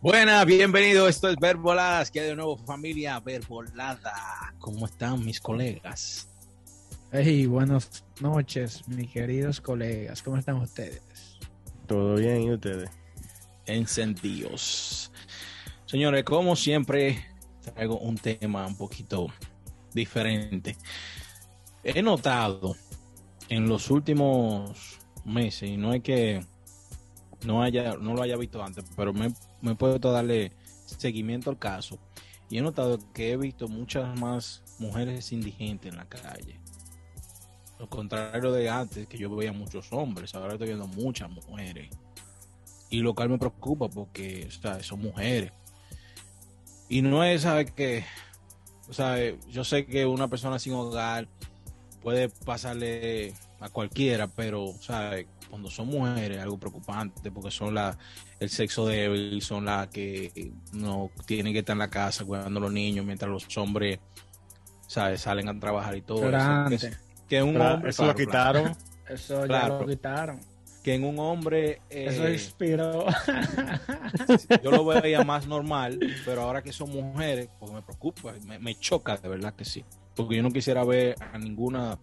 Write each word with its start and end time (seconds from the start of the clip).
Buenas, 0.00 0.46
bienvenido. 0.46 1.08
Esto 1.08 1.28
es 1.28 1.34
Verboladas. 1.40 2.12
Que 2.12 2.20
hay 2.20 2.28
de 2.28 2.36
nuevo 2.36 2.56
familia 2.56 3.18
Verbolada. 3.18 4.54
¿Cómo 4.60 4.86
están 4.86 5.24
mis 5.24 5.40
colegas? 5.40 6.28
Hey, 7.10 7.46
buenas 7.46 8.04
noches, 8.20 8.86
mis 8.86 9.10
queridos 9.10 9.60
colegas. 9.60 10.22
¿Cómo 10.22 10.36
están 10.36 10.58
ustedes? 10.58 11.02
Todo 11.88 12.14
bien, 12.14 12.42
¿y 12.42 12.52
ustedes? 12.52 12.90
Encendidos. 13.66 15.10
Señores, 15.86 16.22
como 16.22 16.54
siempre, 16.54 17.26
traigo 17.74 17.98
un 17.98 18.16
tema 18.18 18.68
un 18.68 18.76
poquito 18.76 19.26
diferente. 19.92 20.76
He 21.82 22.02
notado 22.02 22.76
en 23.48 23.68
los 23.68 23.90
últimos 23.90 25.00
meses, 25.24 25.70
y 25.70 25.76
no 25.76 25.92
es 25.92 26.04
que 26.04 26.46
no 27.44 27.64
haya, 27.64 27.96
no 27.96 28.14
lo 28.14 28.22
haya 28.22 28.36
visto 28.36 28.62
antes, 28.62 28.84
pero 28.96 29.12
me, 29.12 29.32
me 29.60 29.72
he 29.72 29.74
puesto 29.74 30.12
darle 30.12 30.52
seguimiento 30.84 31.50
al 31.50 31.58
caso. 31.58 31.98
Y 32.50 32.58
he 32.58 32.62
notado 32.62 32.98
que 33.12 33.32
he 33.32 33.36
visto 33.36 33.68
muchas 33.68 34.18
más 34.18 34.62
mujeres 34.78 35.32
indigentes 35.32 35.92
en 35.92 35.98
la 35.98 36.08
calle. 36.08 36.60
Lo 37.78 37.88
contrario 37.88 38.52
de 38.52 38.68
antes, 38.68 39.06
que 39.06 39.18
yo 39.18 39.34
veía 39.34 39.52
muchos 39.52 39.92
hombres, 39.92 40.34
ahora 40.34 40.54
estoy 40.54 40.68
viendo 40.68 40.86
muchas 40.86 41.30
mujeres. 41.30 41.90
Y 42.90 43.00
lo 43.00 43.14
cual 43.14 43.28
me 43.28 43.38
preocupa 43.38 43.88
porque 43.88 44.48
son 44.80 45.00
mujeres. 45.00 45.52
Y 46.88 47.02
no 47.02 47.22
es, 47.22 47.42
¿sabes 47.42 47.70
que 47.72 48.04
O 48.88 48.94
sea, 48.94 49.18
yo 49.50 49.62
sé 49.62 49.84
que 49.84 50.06
una 50.06 50.28
persona 50.28 50.58
sin 50.58 50.72
hogar 50.72 51.28
puede 52.02 52.30
pasarle 52.30 53.34
a 53.60 53.68
cualquiera, 53.70 54.28
pero, 54.28 54.72
¿sabes? 54.80 55.26
Cuando 55.50 55.70
son 55.70 55.88
mujeres, 55.88 56.38
algo 56.38 56.58
preocupante, 56.58 57.30
porque 57.30 57.50
son 57.50 57.74
la, 57.74 57.96
el 58.38 58.50
sexo 58.50 58.86
débil, 58.86 59.42
son 59.42 59.64
las 59.64 59.88
que 59.88 60.52
no 60.72 61.10
tienen 61.26 61.52
que 61.52 61.60
estar 61.60 61.74
en 61.74 61.80
la 61.80 61.88
casa 61.88 62.24
cuidando 62.24 62.58
a 62.60 62.62
los 62.62 62.72
niños, 62.72 63.04
mientras 63.04 63.30
los 63.30 63.56
hombres, 63.58 63.98
¿sabes? 64.86 65.22
Salen 65.22 65.48
a 65.48 65.58
trabajar 65.58 65.96
y 65.96 66.02
todo. 66.02 66.28
Eso, 66.70 66.88
que, 67.28 67.42
un 67.42 67.60
hombre. 67.60 67.90
Eso 67.90 68.06
lo 68.06 68.14
quitaron. 68.14 68.76
Eso 69.08 69.46
ya 69.46 69.68
lo 69.68 69.86
quitaron. 69.86 70.40
Que 70.84 70.94
en 70.94 71.04
un 71.04 71.18
hombre. 71.18 71.80
eso 71.90 72.26
eh, 72.26 72.34
inspiró. 72.34 73.06
yo 74.62 74.70
lo 74.70 74.84
veía 75.02 75.24
más 75.24 75.46
normal, 75.46 75.98
pero 76.24 76.42
ahora 76.42 76.62
que 76.62 76.72
son 76.72 76.90
mujeres, 76.90 77.48
pues 77.58 77.72
me 77.72 77.82
preocupa, 77.82 78.32
me, 78.46 78.58
me 78.58 78.74
choca 78.78 79.16
de 79.16 79.28
verdad 79.28 79.54
que 79.54 79.64
sí. 79.64 79.84
Porque 80.14 80.36
yo 80.36 80.42
no 80.42 80.50
quisiera 80.50 80.84
ver 80.84 81.16
a 81.32 81.38
ninguna 81.38 81.98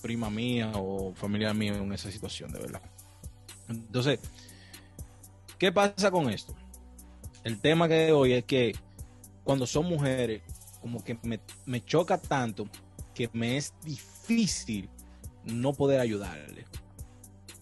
prima 0.00 0.30
mía 0.30 0.72
o 0.74 1.14
familia 1.14 1.54
mía 1.54 1.76
en 1.76 1.92
esa 1.92 2.10
situación, 2.10 2.52
de 2.52 2.60
verdad. 2.60 2.82
Entonces, 3.68 4.18
¿qué 5.58 5.70
pasa 5.70 6.10
con 6.10 6.30
esto? 6.30 6.54
El 7.44 7.60
tema 7.60 7.88
que 7.88 8.12
hoy 8.12 8.32
es 8.32 8.44
que 8.44 8.74
cuando 9.44 9.66
son 9.66 9.86
mujeres, 9.86 10.42
como 10.80 11.02
que 11.02 11.18
me, 11.66 11.84
choca 11.84 12.18
tanto 12.18 12.68
que 13.14 13.30
me 13.32 13.56
es 13.56 13.74
difícil 13.84 14.88
no 15.44 15.72
poder 15.72 16.00
ayudarle. 16.00 16.64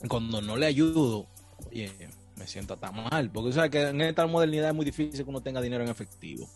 Cuando 0.09 0.41
no 0.41 0.57
le 0.57 0.67
ayudo, 0.67 1.27
oye, 1.71 1.93
me 2.37 2.47
siento 2.47 2.77
tan 2.77 2.95
mal, 2.95 3.31
porque 3.31 3.53
sabes 3.53 3.71
que 3.71 3.89
en 3.89 4.01
esta 4.01 4.27
modernidad 4.27 4.69
es 4.69 4.75
muy 4.75 4.85
difícil 4.85 5.25
que 5.25 5.31
uno 5.31 5.41
tenga 5.41 5.61
dinero 5.61 5.83
en 5.83 5.91
efectivo. 5.91 6.49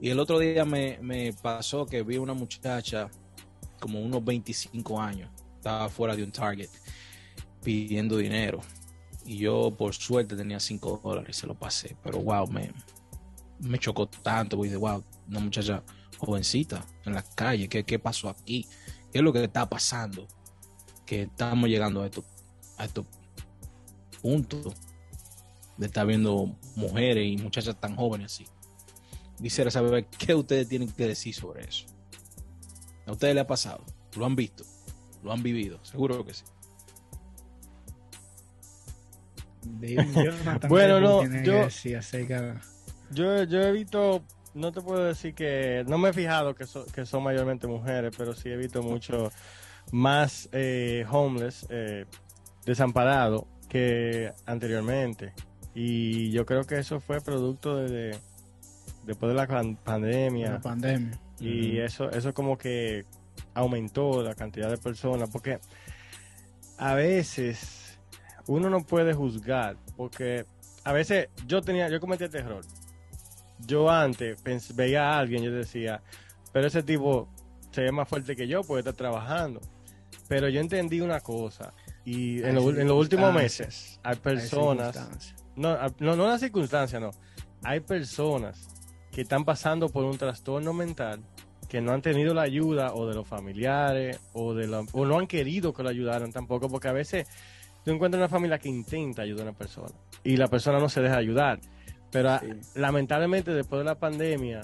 Y 0.00 0.10
el 0.10 0.18
otro 0.18 0.38
día 0.38 0.64
me, 0.64 0.98
me 1.00 1.32
pasó 1.32 1.86
que 1.86 2.02
vi 2.02 2.16
una 2.16 2.34
muchacha 2.34 3.10
como 3.84 4.00
unos 4.00 4.24
25 4.24 4.98
años, 4.98 5.28
estaba 5.56 5.90
fuera 5.90 6.16
de 6.16 6.24
un 6.24 6.32
Target 6.32 6.70
pidiendo 7.62 8.16
dinero. 8.16 8.62
Y 9.26 9.36
yo, 9.36 9.74
por 9.76 9.92
suerte, 9.94 10.34
tenía 10.34 10.58
5 10.58 11.02
dólares 11.04 11.36
se 11.36 11.46
lo 11.46 11.54
pasé. 11.54 11.94
Pero 12.02 12.20
wow, 12.20 12.46
me, 12.46 12.72
me 13.58 13.78
chocó 13.78 14.06
tanto. 14.06 14.56
Porque 14.56 14.74
wow, 14.74 15.04
una 15.28 15.40
muchacha 15.40 15.82
jovencita 16.16 16.82
en 17.04 17.12
la 17.12 17.22
calle. 17.22 17.68
¿Qué, 17.68 17.84
¿Qué 17.84 17.98
pasó 17.98 18.30
aquí? 18.30 18.66
¿Qué 19.12 19.18
es 19.18 19.22
lo 19.22 19.34
que 19.34 19.44
está 19.44 19.68
pasando? 19.68 20.26
Que 21.04 21.24
estamos 21.24 21.68
llegando 21.68 22.00
a 22.00 22.06
estos 22.06 22.24
a 22.78 22.86
esto 22.86 23.04
puntos 24.22 24.74
de 25.76 25.86
estar 25.86 26.06
viendo 26.06 26.56
mujeres 26.74 27.26
y 27.26 27.36
muchachas 27.36 27.78
tan 27.78 27.96
jóvenes 27.96 28.32
así. 28.32 28.46
Quisiera 29.42 29.70
saber 29.70 30.06
qué 30.06 30.34
ustedes 30.34 30.70
tienen 30.70 30.90
que 30.90 31.06
decir 31.06 31.34
sobre 31.34 31.64
eso. 31.64 31.93
¿A 33.06 33.12
ustedes 33.12 33.34
les 33.34 33.44
ha 33.44 33.46
pasado? 33.46 33.84
¿Lo 34.16 34.24
han 34.24 34.36
visto? 34.36 34.64
¿Lo 35.22 35.32
han 35.32 35.42
vivido? 35.42 35.78
Seguro 35.84 36.24
que 36.24 36.34
sí. 36.34 36.44
bueno, 40.68 41.00
no, 41.00 41.22
yo, 41.42 41.68
yo, 43.10 43.44
yo 43.44 43.62
he 43.62 43.72
visto, 43.72 44.22
no 44.52 44.72
te 44.72 44.80
puedo 44.80 45.04
decir 45.04 45.34
que, 45.34 45.84
no 45.88 45.98
me 45.98 46.10
he 46.10 46.12
fijado 46.12 46.54
que, 46.54 46.66
que 46.94 47.06
son 47.06 47.22
mayormente 47.22 47.66
mujeres, 47.66 48.14
pero 48.16 48.34
sí 48.34 48.50
he 48.50 48.56
visto 48.56 48.82
mucho 48.82 49.30
más 49.92 50.48
eh, 50.52 51.06
homeless, 51.10 51.66
eh, 51.70 52.06
desamparados 52.64 53.44
que 53.68 54.32
anteriormente. 54.46 55.32
Y 55.74 56.30
yo 56.30 56.46
creo 56.46 56.64
que 56.64 56.78
eso 56.78 57.00
fue 57.00 57.20
producto 57.20 57.76
de, 57.76 58.16
después 59.04 59.32
de 59.32 59.34
la 59.34 59.76
pandemia. 59.82 60.52
La 60.52 60.60
pandemia. 60.60 61.20
Y 61.44 61.78
eso, 61.78 62.10
eso 62.10 62.32
como 62.32 62.56
que 62.56 63.04
aumentó 63.54 64.22
la 64.22 64.34
cantidad 64.34 64.70
de 64.70 64.78
personas, 64.78 65.30
porque 65.30 65.58
a 66.78 66.94
veces 66.94 67.98
uno 68.46 68.70
no 68.70 68.84
puede 68.84 69.14
juzgar, 69.14 69.76
porque 69.96 70.46
a 70.84 70.92
veces 70.92 71.28
yo 71.46 71.60
tenía, 71.62 71.88
yo 71.88 72.00
cometí 72.00 72.24
este 72.24 72.38
error. 72.38 72.64
Yo 73.66 73.90
antes 73.90 74.42
veía 74.74 75.10
a 75.10 75.18
alguien, 75.18 75.42
yo 75.42 75.52
decía, 75.52 76.02
pero 76.52 76.66
ese 76.66 76.82
tipo 76.82 77.28
se 77.70 77.82
ve 77.82 77.92
más 77.92 78.08
fuerte 78.08 78.36
que 78.36 78.46
yo, 78.46 78.62
puede 78.62 78.80
estar 78.80 78.94
trabajando. 78.94 79.60
Pero 80.28 80.48
yo 80.48 80.60
entendí 80.60 81.00
una 81.00 81.20
cosa, 81.20 81.74
y 82.04 82.38
en, 82.40 82.56
en 82.56 82.88
los 82.88 82.96
últimos 82.96 83.32
meses 83.32 84.00
hay 84.02 84.16
personas, 84.16 85.34
no, 85.56 85.76
no, 85.98 86.16
no 86.16 86.26
la 86.28 86.38
circunstancia, 86.38 86.98
no, 86.98 87.10
hay 87.62 87.80
personas 87.80 88.68
que 89.10 89.22
están 89.22 89.44
pasando 89.44 89.88
por 89.88 90.04
un 90.04 90.18
trastorno 90.18 90.72
mental 90.72 91.22
que 91.74 91.80
no 91.80 91.90
han 91.90 92.02
tenido 92.02 92.34
la 92.34 92.42
ayuda 92.42 92.94
o 92.94 93.04
de 93.04 93.16
los 93.16 93.26
familiares 93.26 94.20
o 94.32 94.54
de 94.54 94.72
o 94.92 95.04
no 95.04 95.18
han 95.18 95.26
querido 95.26 95.74
que 95.74 95.82
lo 95.82 95.88
ayudaran 95.88 96.30
tampoco 96.30 96.68
porque 96.68 96.86
a 96.86 96.92
veces 96.92 97.26
tú 97.84 97.90
encuentras 97.90 98.20
una 98.20 98.28
familia 98.28 98.60
que 98.60 98.68
intenta 98.68 99.22
ayudar 99.22 99.48
a 99.48 99.50
una 99.50 99.58
persona 99.58 99.92
y 100.22 100.36
la 100.36 100.46
persona 100.46 100.78
no 100.78 100.88
se 100.88 101.00
deja 101.00 101.16
ayudar. 101.16 101.58
Pero 102.12 102.30
ah, 102.30 102.40
lamentablemente 102.76 103.52
después 103.52 103.80
de 103.80 103.86
la 103.86 103.98
pandemia 103.98 104.60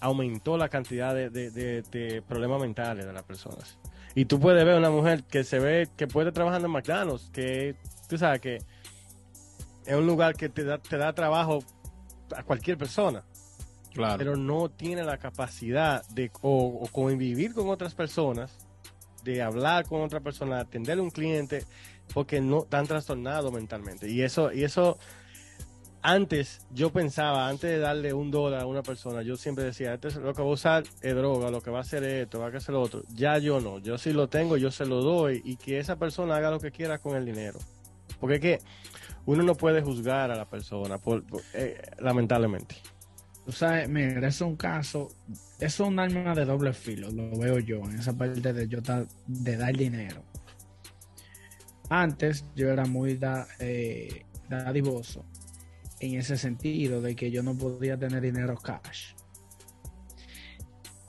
aumentó 0.00 0.56
la 0.56 0.68
cantidad 0.68 1.12
de, 1.16 2.22
problemas 2.28 2.60
mentales 2.60 3.04
de 3.06 3.12
las 3.12 3.24
personas. 3.24 3.76
Y 4.14 4.26
tú 4.26 4.38
puedes 4.38 4.64
ver 4.64 4.78
una 4.78 4.90
mujer 4.90 5.24
que 5.24 5.42
se 5.42 5.58
ve 5.58 5.88
que 5.96 6.06
puede 6.06 6.30
trabajando 6.30 6.66
en 6.66 6.72
McDonald's 6.74 7.28
que 7.32 7.74
tú 8.08 8.18
sabes 8.18 8.40
que 8.40 8.58
es 9.84 9.96
un 9.96 10.06
lugar 10.06 10.36
que 10.36 10.48
te 10.48 10.62
da, 10.62 10.78
te 10.78 10.96
da 10.96 11.12
trabajo 11.12 11.58
a 12.36 12.44
cualquier 12.44 12.78
persona 12.78 13.24
pero 14.16 14.36
no 14.36 14.68
tiene 14.68 15.02
la 15.04 15.18
capacidad 15.18 16.06
de 16.08 16.30
o, 16.42 16.88
convivir 16.92 17.54
con 17.54 17.68
otras 17.68 17.94
personas, 17.94 18.66
de 19.24 19.42
hablar 19.42 19.86
con 19.86 20.02
otra 20.02 20.20
persona, 20.20 20.56
de 20.56 20.62
atender 20.62 20.98
a 20.98 21.02
un 21.02 21.10
cliente, 21.10 21.64
porque 22.12 22.40
no 22.40 22.64
están 22.64 22.86
trastornados 22.86 23.52
mentalmente. 23.52 24.08
Y 24.08 24.22
eso, 24.22 24.52
y 24.52 24.64
eso, 24.64 24.98
antes 26.02 26.66
yo 26.70 26.90
pensaba, 26.90 27.48
antes 27.48 27.70
de 27.70 27.78
darle 27.78 28.12
un 28.12 28.30
dólar 28.30 28.62
a 28.62 28.66
una 28.66 28.82
persona, 28.82 29.22
yo 29.22 29.36
siempre 29.36 29.64
decía, 29.64 29.94
este 29.94 30.12
lo 30.20 30.34
que 30.34 30.42
va 30.42 30.48
a 30.48 30.52
usar 30.52 30.84
es 31.02 31.14
droga, 31.14 31.50
lo 31.50 31.60
que 31.60 31.70
va 31.70 31.78
a 31.78 31.82
hacer 31.82 32.04
esto, 32.04 32.38
va 32.38 32.46
a 32.46 32.56
hacer 32.56 32.74
lo 32.74 32.82
otro. 32.82 33.02
Ya 33.14 33.38
yo 33.38 33.60
no, 33.60 33.78
yo 33.78 33.98
si 33.98 34.12
lo 34.12 34.28
tengo, 34.28 34.56
yo 34.56 34.70
se 34.70 34.86
lo 34.86 35.02
doy 35.02 35.42
y 35.44 35.56
que 35.56 35.78
esa 35.78 35.96
persona 35.96 36.36
haga 36.36 36.50
lo 36.50 36.60
que 36.60 36.70
quiera 36.70 36.98
con 36.98 37.16
el 37.16 37.24
dinero. 37.24 37.58
Porque 38.20 38.36
es 38.36 38.40
que 38.40 38.58
uno 39.26 39.42
no 39.42 39.56
puede 39.56 39.82
juzgar 39.82 40.30
a 40.30 40.36
la 40.36 40.44
persona, 40.44 40.98
eh, 41.52 41.82
lamentablemente. 41.98 42.76
O 43.46 43.52
sea, 43.52 43.86
mira, 43.86 44.26
es 44.26 44.40
un 44.40 44.56
caso, 44.56 45.08
es 45.60 45.78
un 45.78 45.98
arma 46.00 46.34
de 46.34 46.44
doble 46.44 46.72
filo, 46.72 47.10
lo 47.12 47.38
veo 47.38 47.60
yo, 47.60 47.76
en 47.84 47.98
esa 47.98 48.12
parte 48.12 48.52
de 48.52 48.66
yo 48.66 48.80
de 49.26 49.56
dar 49.56 49.76
dinero. 49.76 50.24
Antes 51.88 52.44
yo 52.56 52.70
era 52.70 52.84
muy 52.86 53.16
da, 53.16 53.46
eh, 53.60 54.24
dadivoso 54.48 55.24
en 56.00 56.18
ese 56.18 56.36
sentido 56.36 57.00
de 57.00 57.14
que 57.14 57.30
yo 57.30 57.44
no 57.44 57.56
podía 57.56 57.96
tener 57.96 58.20
dinero 58.20 58.56
cash. 58.56 59.14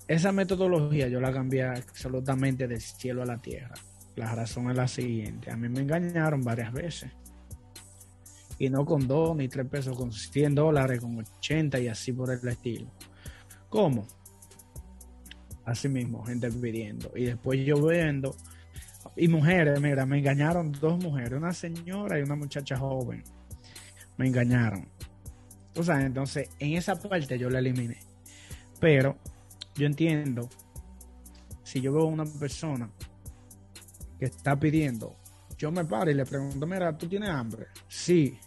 Esa 0.08 0.32
metodología 0.32 1.08
yo 1.08 1.20
la 1.20 1.34
cambié 1.34 1.64
absolutamente 1.64 2.68
del 2.68 2.80
cielo 2.80 3.24
a 3.24 3.26
la 3.26 3.38
tierra. 3.38 3.76
La 4.16 4.34
razón 4.36 4.70
es 4.70 4.78
la 4.78 4.88
siguiente, 4.88 5.50
a 5.50 5.58
mí 5.58 5.70
me 5.70 5.82
engañaron 5.82 6.42
varias 6.42 6.72
veces 6.72 7.12
y 8.60 8.70
no 8.70 8.86
con 8.86 9.08
dos 9.08 9.36
ni 9.36 9.48
tres 9.48 9.68
pesos, 9.68 9.96
con 9.96 10.12
100 10.12 10.56
dólares, 10.56 11.00
con 11.00 11.18
80 11.18 11.80
y 11.80 11.88
así 11.88 12.12
por 12.12 12.32
el 12.32 12.48
estilo. 12.48 12.88
¿Cómo? 13.70 14.08
Así 15.66 15.90
mismo, 15.90 16.24
gente 16.24 16.50
pidiendo. 16.52 17.12
Y 17.16 17.26
después 17.26 17.60
yo 17.66 17.86
viendo, 17.86 18.36
y 19.16 19.28
mujeres, 19.28 19.80
mira, 19.82 20.06
me 20.06 20.20
engañaron 20.20 20.72
dos 20.72 21.04
mujeres, 21.04 21.34
una 21.34 21.54
señora 21.54 22.20
y 22.20 22.24
una 22.24 22.36
muchacha 22.36 22.78
joven. 22.78 23.24
Me 24.18 24.28
engañaron. 24.28 24.88
O 25.76 25.84
sea, 25.84 26.02
entonces 26.02 26.50
en 26.60 26.74
esa 26.74 26.96
parte 27.00 27.38
yo 27.38 27.50
la 27.50 27.60
eliminé. 27.60 28.00
Pero 28.80 29.18
yo 29.76 29.86
entiendo, 29.86 30.50
si 31.64 31.82
yo 31.82 31.94
veo 31.94 32.06
una 32.06 32.26
persona 32.26 32.90
que 34.18 34.26
está 34.26 34.60
pidiendo, 34.60 35.16
yo 35.58 35.72
me 35.72 35.86
paro 35.86 36.10
y 36.12 36.14
le 36.14 36.26
pregunto, 36.26 36.66
mira, 36.66 36.98
¿tú 36.98 37.08
tienes 37.08 37.30
hambre? 37.30 37.68
Sí. 37.88 38.40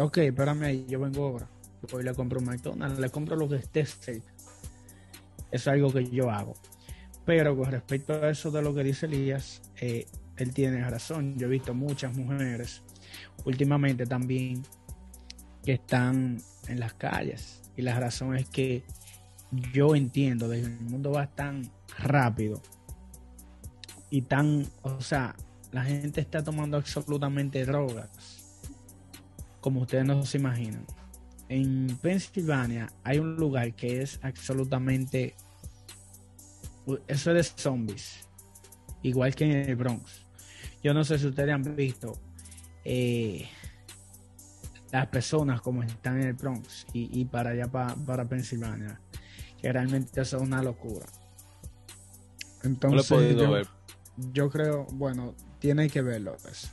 Ok, 0.00 0.18
espérame 0.18 0.62
ahí, 0.62 0.86
yo 0.88 1.00
vengo 1.00 1.26
ahora. 1.26 1.48
Voy 1.90 2.02
le 2.02 2.14
compro 2.14 2.40
un 2.40 2.46
McDonald's, 2.46 2.98
le 2.98 3.10
compro 3.10 3.36
lo 3.36 3.48
que 3.48 3.56
esté 3.56 3.84
cerca. 3.86 4.32
Es 5.50 5.66
algo 5.66 5.92
que 5.92 6.08
yo 6.08 6.30
hago. 6.30 6.54
Pero 7.24 7.56
con 7.56 7.70
respecto 7.70 8.14
a 8.14 8.30
eso 8.30 8.50
de 8.50 8.62
lo 8.62 8.74
que 8.74 8.84
dice 8.84 9.06
Elías, 9.06 9.62
eh, 9.80 10.06
él 10.36 10.54
tiene 10.54 10.88
razón. 10.88 11.36
Yo 11.38 11.46
he 11.46 11.50
visto 11.50 11.74
muchas 11.74 12.16
mujeres 12.16 12.82
últimamente 13.44 14.06
también 14.06 14.62
que 15.64 15.72
están 15.72 16.38
en 16.68 16.80
las 16.80 16.94
calles. 16.94 17.62
Y 17.76 17.82
la 17.82 17.98
razón 17.98 18.36
es 18.36 18.46
que 18.46 18.84
yo 19.72 19.94
entiendo, 19.94 20.48
de 20.48 20.60
que 20.60 20.66
el 20.66 20.80
mundo 20.80 21.12
va 21.12 21.26
tan 21.26 21.70
rápido 21.98 22.60
y 24.10 24.22
tan, 24.22 24.66
o 24.82 25.00
sea, 25.00 25.34
la 25.72 25.84
gente 25.84 26.20
está 26.20 26.42
tomando 26.42 26.76
absolutamente 26.76 27.64
drogas, 27.64 28.08
como 29.60 29.82
ustedes 29.82 30.04
no 30.04 30.24
se 30.24 30.38
imaginan. 30.38 30.84
En 31.48 31.98
Pensilvania 32.00 32.92
hay 33.02 33.18
un 33.18 33.36
lugar 33.36 33.74
que 33.74 34.02
es 34.02 34.20
absolutamente, 34.22 35.34
eso 37.08 37.32
es 37.32 37.54
de 37.56 37.62
zombies, 37.62 38.28
igual 39.02 39.34
que 39.34 39.44
en 39.44 39.68
el 39.68 39.76
Bronx. 39.76 40.24
Yo 40.82 40.94
no 40.94 41.04
sé 41.04 41.18
si 41.18 41.26
ustedes 41.26 41.52
han 41.52 41.76
visto 41.76 42.18
eh, 42.84 43.48
las 44.92 45.06
personas 45.08 45.60
como 45.60 45.82
están 45.82 46.20
en 46.20 46.28
el 46.28 46.34
Bronx 46.34 46.86
y, 46.92 47.24
para 47.26 47.50
allá 47.50 47.66
para 47.66 48.28
Pensilvania, 48.28 49.00
que 49.60 49.72
realmente 49.72 50.20
eso 50.20 50.36
es 50.36 50.42
una 50.42 50.62
locura. 50.62 51.06
Entonces, 52.62 53.36
yo, 53.36 53.62
yo, 54.32 54.50
creo, 54.50 54.86
bueno, 54.92 55.34
tiene 55.58 55.88
que 55.88 56.02
verlo 56.02 56.36
eso. 56.50 56.68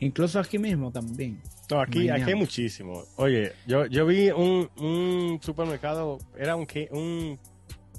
Incluso 0.00 0.38
aquí 0.40 0.58
mismo 0.58 0.90
también. 0.90 1.40
No, 1.70 1.80
aquí, 1.80 2.08
aquí 2.08 2.30
hay 2.30 2.34
muchísimo. 2.34 3.04
Oye, 3.16 3.52
yo, 3.66 3.86
yo 3.86 4.06
vi 4.06 4.30
un, 4.30 4.70
un 4.76 5.40
supermercado, 5.42 6.18
era 6.38 6.54
un, 6.54 6.66
un 6.90 7.38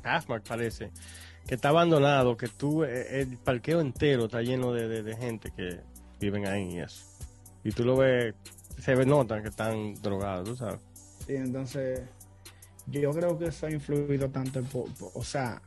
Halfmark 0.03 0.43
parece, 0.43 0.91
que 1.45 1.55
está 1.55 1.69
abandonado, 1.69 2.37
que 2.37 2.47
tú, 2.47 2.83
eh, 2.83 3.21
el 3.21 3.37
parqueo 3.37 3.81
entero 3.81 4.25
está 4.25 4.41
lleno 4.41 4.71
de, 4.73 5.03
de 5.03 5.15
gente 5.17 5.51
que 5.55 5.81
viven 6.19 6.47
ahí 6.47 6.75
y 6.75 6.79
eso. 6.79 7.05
Y 7.63 7.71
tú 7.71 7.83
lo 7.83 7.97
ves 7.97 8.33
se 8.79 9.05
notan 9.05 9.41
que 9.41 9.49
están 9.49 9.95
drogados, 9.95 10.47
tú 10.47 10.55
sabes. 10.55 10.79
Sí, 11.25 11.35
entonces 11.35 12.01
yo 12.85 13.11
creo 13.11 13.37
que 13.37 13.45
eso 13.47 13.65
ha 13.67 13.71
influido 13.71 14.29
tanto, 14.29 14.63
o 15.13 15.23
sea, 15.23 15.61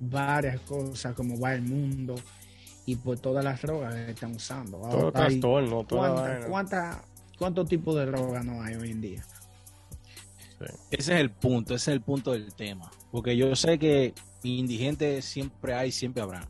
varias 0.00 0.60
cosas 0.62 1.14
como 1.14 1.38
va 1.38 1.54
el 1.54 1.62
mundo 1.62 2.14
y 2.86 2.96
por 2.96 3.18
todas 3.18 3.44
las 3.44 3.60
drogas 3.60 3.94
que 3.94 4.10
están 4.10 4.34
usando. 4.34 4.78
Todo 4.78 5.12
trastorno, 5.12 5.84
toda 5.84 6.46
cuánta, 6.48 7.04
¿Cuántos 7.38 7.68
tipos 7.68 7.94
de 7.94 8.06
drogas 8.06 8.44
no 8.44 8.62
hay 8.62 8.74
hoy 8.74 8.90
en 8.90 9.00
día? 9.00 9.24
Ese 10.90 11.14
es 11.14 11.20
el 11.20 11.30
punto, 11.30 11.74
ese 11.74 11.92
es 11.92 11.94
el 11.94 12.00
punto 12.00 12.32
del 12.32 12.52
tema. 12.54 12.90
Porque 13.12 13.36
yo 13.36 13.54
sé 13.54 13.78
que 13.78 14.12
indigentes 14.42 15.24
siempre 15.24 15.74
hay, 15.74 15.92
siempre 15.92 16.22
habrá. 16.22 16.48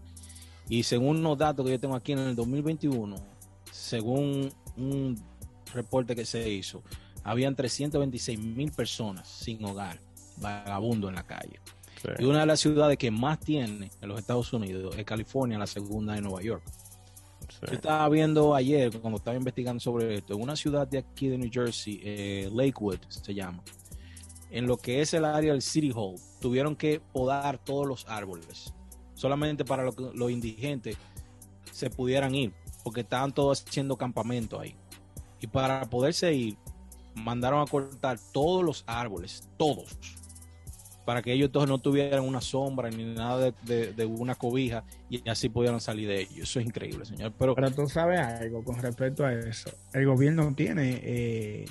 Y 0.69 0.82
según 0.82 1.23
los 1.23 1.37
datos 1.37 1.64
que 1.64 1.73
yo 1.73 1.81
tengo 1.81 1.94
aquí 1.94 2.12
en 2.12 2.20
el 2.20 2.37
2021, 2.37 3.17
según 3.70 4.50
un 4.76 5.20
reporte 5.75 6.14
que 6.17 6.25
se 6.25 6.49
hizo, 6.49 6.82
habían 7.23 7.55
326 7.55 8.38
mil 8.38 8.73
personas 8.73 9.29
sin 9.29 9.62
hogar, 9.64 10.00
vagabundo 10.38 11.08
en 11.08 11.14
la 11.14 11.26
calle. 11.26 11.61
Y 12.19 12.25
una 12.25 12.40
de 12.40 12.46
las 12.46 12.61
ciudades 12.61 12.96
que 12.96 13.11
más 13.11 13.40
tiene 13.40 13.90
en 14.00 14.08
los 14.08 14.19
Estados 14.19 14.52
Unidos 14.52 14.94
es 14.96 15.05
California, 15.05 15.58
la 15.58 15.67
segunda 15.67 16.14
de 16.14 16.20
Nueva 16.20 16.43
York. 16.43 16.62
Yo 17.67 17.75
estaba 17.75 18.09
viendo 18.09 18.55
ayer, 18.55 19.00
cuando 19.00 19.19
estaba 19.19 19.37
investigando 19.37 19.81
sobre 19.81 20.17
esto, 20.17 20.35
en 20.35 20.43
una 20.43 20.56
ciudad 20.56 20.87
de 20.87 20.99
aquí 20.99 21.29
de 21.29 21.39
New 21.39 21.50
Jersey, 21.53 22.00
eh, 22.03 22.50
Lakewood 22.53 22.99
se 23.09 23.35
llama, 23.35 23.62
en 24.50 24.67
lo 24.67 24.77
que 24.77 25.00
es 25.00 25.15
el 25.15 25.25
área 25.25 25.53
del 25.53 25.62
City 25.62 25.93
Hall, 25.95 26.17
tuvieron 26.41 26.77
que 26.77 27.00
podar 27.12 27.59
todos 27.59 27.87
los 27.87 28.06
árboles, 28.09 28.73
solamente 29.15 29.65
para 29.65 29.91
que 29.91 30.11
los 30.15 30.31
indigentes 30.31 30.97
se 31.73 31.91
pudieran 31.91 32.35
ir, 32.35 32.53
porque 32.85 33.00
estaban 33.00 33.33
todos 33.33 33.65
haciendo 33.67 33.97
campamento 33.97 34.61
ahí. 34.61 34.75
Y 35.41 35.47
para 35.47 35.89
poderse 35.89 36.33
ir, 36.33 36.56
mandaron 37.15 37.61
a 37.61 37.67
cortar 37.67 38.19
todos 38.33 38.65
los 38.65 38.85
árboles, 38.87 39.49
todos, 39.56 39.97
para 41.09 41.23
que 41.23 41.33
ellos 41.33 41.47
entonces 41.47 41.71
no 41.71 41.79
tuvieran 41.79 42.23
una 42.23 42.43
sombra 42.43 42.91
ni 42.91 43.03
nada 43.03 43.51
de, 43.63 44.05
una 44.05 44.35
cobija 44.35 44.85
y 45.09 45.27
así 45.27 45.49
pudieran 45.49 45.81
salir 45.81 46.07
de 46.07 46.21
ellos. 46.21 46.51
Eso 46.51 46.61
es 46.61 46.67
increíble, 46.67 47.07
señor. 47.07 47.33
Pero, 47.39 47.55
Pero 47.55 47.71
tú 47.71 47.89
sabes 47.89 48.21
algo 48.21 48.63
con 48.63 48.77
respecto 48.77 49.25
a 49.25 49.33
eso. 49.33 49.71
El 49.95 50.05
gobierno 50.05 50.53
tiene 50.55 51.01
eh, 51.03 51.65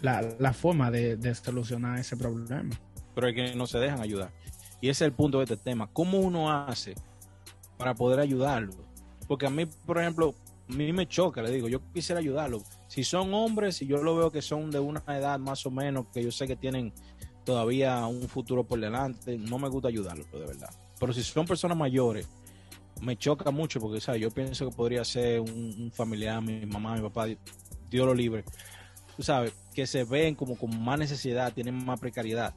la, 0.00 0.54
forma 0.54 0.90
de, 0.90 1.34
solucionar 1.34 1.98
ese 1.98 2.16
problema. 2.16 2.70
Pero 3.14 3.28
es 3.28 3.34
que 3.34 3.54
no 3.54 3.66
se 3.66 3.78
dejan 3.78 4.00
ayudar. 4.00 4.32
Y 4.80 4.88
ese 4.88 5.04
es 5.04 5.08
el 5.08 5.12
punto 5.12 5.36
de 5.36 5.44
este 5.44 5.58
tema. 5.58 5.90
¿Cómo 5.92 6.20
uno 6.20 6.50
hace 6.50 6.94
para 7.76 7.94
poder 7.94 8.20
ayudarlo? 8.20 8.72
Porque 9.26 9.44
a 9.44 9.50
mí, 9.50 9.66
por 9.66 9.98
ejemplo, 9.98 10.34
a 10.66 10.72
mí 10.72 10.94
me 10.94 11.06
choca, 11.06 11.42
le 11.42 11.50
digo, 11.50 11.68
yo 11.68 11.82
quisiera 11.92 12.20
ayudarlo 12.20 12.62
si 12.88 13.04
son 13.04 13.32
hombres, 13.34 13.82
y 13.82 13.86
yo 13.86 14.02
lo 14.02 14.16
veo 14.16 14.32
que 14.32 14.40
son 14.40 14.70
de 14.70 14.80
una 14.80 15.02
edad 15.08 15.38
más 15.38 15.64
o 15.66 15.70
menos, 15.70 16.06
que 16.12 16.24
yo 16.24 16.32
sé 16.32 16.46
que 16.46 16.56
tienen 16.56 16.92
todavía 17.48 18.06
un 18.06 18.28
futuro 18.28 18.62
por 18.62 18.78
delante, 18.78 19.38
no 19.38 19.58
me 19.58 19.70
gusta 19.70 19.88
ayudarlos, 19.88 20.30
de 20.30 20.40
verdad. 20.40 20.68
Pero 21.00 21.14
si 21.14 21.22
son 21.22 21.46
personas 21.46 21.78
mayores, 21.78 22.28
me 23.00 23.16
choca 23.16 23.50
mucho 23.50 23.80
porque, 23.80 24.02
¿sabes? 24.02 24.20
Yo 24.20 24.30
pienso 24.30 24.68
que 24.68 24.76
podría 24.76 25.02
ser 25.02 25.40
un, 25.40 25.90
familiar, 25.94 26.42
mi 26.42 26.66
mamá, 26.66 26.94
mi 26.94 27.00
papá, 27.00 27.24
Dios 27.88 28.06
lo 28.06 28.14
libre. 28.14 28.44
Tú 29.16 29.22
sabes, 29.22 29.54
que 29.74 29.86
se 29.86 30.04
ven 30.04 30.34
como 30.34 30.58
con 30.58 30.78
más 30.78 30.98
necesidad, 30.98 31.54
tienen 31.54 31.86
más 31.86 31.98
precariedad. 31.98 32.52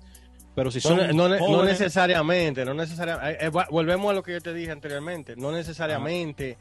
Pero 0.55 0.69
si 0.71 0.81
son. 0.81 1.15
No, 1.15 1.29
no, 1.29 1.63
necesariamente, 1.63 2.65
no 2.65 2.73
necesariamente. 2.73 3.45
Eh, 3.45 3.47
eh, 3.47 3.65
volvemos 3.71 4.11
a 4.11 4.13
lo 4.13 4.23
que 4.23 4.33
yo 4.33 4.41
te 4.41 4.53
dije 4.53 4.71
anteriormente. 4.71 5.37
No 5.37 5.53
necesariamente 5.53 6.57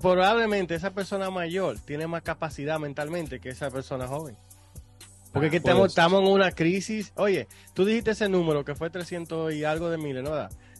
probablemente 0.00 0.76
esa 0.76 0.92
persona 0.92 1.28
mayor 1.30 1.80
tiene 1.80 2.06
más 2.06 2.22
capacidad 2.22 2.78
mentalmente 2.78 3.40
que 3.40 3.48
esa 3.48 3.72
persona 3.72 4.06
joven. 4.06 4.36
Porque 5.32 5.46
ah, 5.46 5.56
estamos, 5.56 5.88
estamos, 5.88 6.22
en 6.22 6.28
una 6.28 6.52
crisis. 6.52 7.12
Oye, 7.16 7.48
tú 7.72 7.84
dijiste 7.84 8.10
ese 8.10 8.28
número 8.28 8.64
que 8.64 8.74
fue 8.74 8.90
300 8.90 9.54
y 9.54 9.64
algo 9.64 9.88
de 9.88 9.98
miles, 9.98 10.22
¿no? 10.22 10.30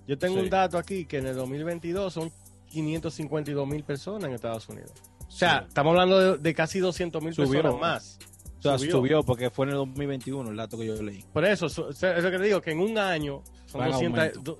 Yo 0.06 0.18
tengo 0.18 0.40
un 0.40 0.50
dato 0.50 0.78
aquí 0.78 1.06
que 1.06 1.18
en 1.18 1.26
el 1.26 1.36
2022 1.36 2.12
son 2.12 2.30
552 2.70 3.66
mil 3.66 3.84
personas 3.84 4.24
en 4.24 4.34
Estados 4.34 4.68
Unidos. 4.68 4.92
O 5.26 5.30
sea, 5.30 5.64
estamos 5.66 5.92
hablando 5.92 6.36
de, 6.36 6.54
casi 6.54 6.80
200 6.80 7.22
mil 7.22 7.34
personas 7.34 7.74
más. 7.80 8.18
O 8.58 8.62
sea, 8.62 8.78
subió. 8.78 9.24
porque 9.24 9.50
fue 9.50 9.66
en 9.66 9.70
el 9.70 9.76
2021 9.78 10.50
el 10.50 10.56
dato 10.56 10.78
que 10.78 10.86
yo 10.86 11.02
leí. 11.02 11.24
Por 11.32 11.44
eso, 11.44 11.66
es 11.66 12.02
lo 12.02 12.30
que 12.30 12.38
te 12.38 12.44
digo, 12.44 12.60
que 12.60 12.70
en 12.70 12.80
un 12.80 12.96
año 12.96 13.42
son 13.66 13.82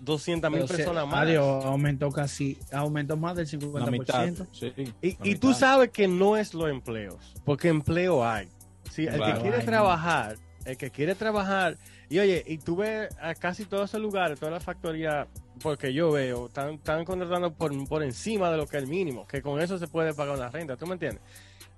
200 0.00 0.50
mil 0.50 0.64
personas 0.64 1.06
más. 1.06 1.20
Adiós, 1.20 1.64
aumentó 1.64 2.10
casi, 2.10 2.58
aumentó 2.72 3.16
más 3.16 3.36
del 3.36 3.46
50%. 3.46 4.46
sí, 4.52 4.72
y, 5.02 5.30
y 5.30 5.36
tú 5.36 5.52
sabes 5.52 5.90
que 5.90 6.08
no 6.08 6.36
es 6.36 6.52
los 6.54 6.68
empleos, 6.68 7.34
porque 7.44 7.68
empleo 7.68 8.26
hay. 8.26 8.48
Sí, 8.90 9.06
el 9.06 9.22
que 9.22 9.40
quiere 9.40 9.58
trabajar, 9.60 10.36
el 10.64 10.76
que 10.76 10.90
quiere 10.90 11.14
trabajar, 11.14 11.76
y 12.08 12.18
oye, 12.18 12.42
y 12.46 12.58
tú 12.58 12.76
ves 12.76 13.08
a 13.20 13.34
casi 13.34 13.64
todos 13.64 13.90
esos 13.90 14.00
lugares, 14.00 14.38
todas 14.38 14.52
las 14.52 14.64
factorías, 14.64 15.26
porque 15.62 15.92
yo 15.92 16.10
veo, 16.12 16.46
están, 16.46 16.74
están 16.74 17.04
contratando 17.04 17.52
por, 17.54 17.88
por 17.88 18.02
encima 18.02 18.50
de 18.50 18.56
lo 18.56 18.66
que 18.66 18.76
es 18.76 18.82
el 18.82 18.88
mínimo, 18.88 19.26
que 19.26 19.40
con 19.40 19.60
eso 19.60 19.78
se 19.78 19.88
puede 19.88 20.12
pagar 20.14 20.36
una 20.36 20.50
renta, 20.50 20.76
¿tú 20.76 20.86
me 20.86 20.94
entiendes? 20.94 21.22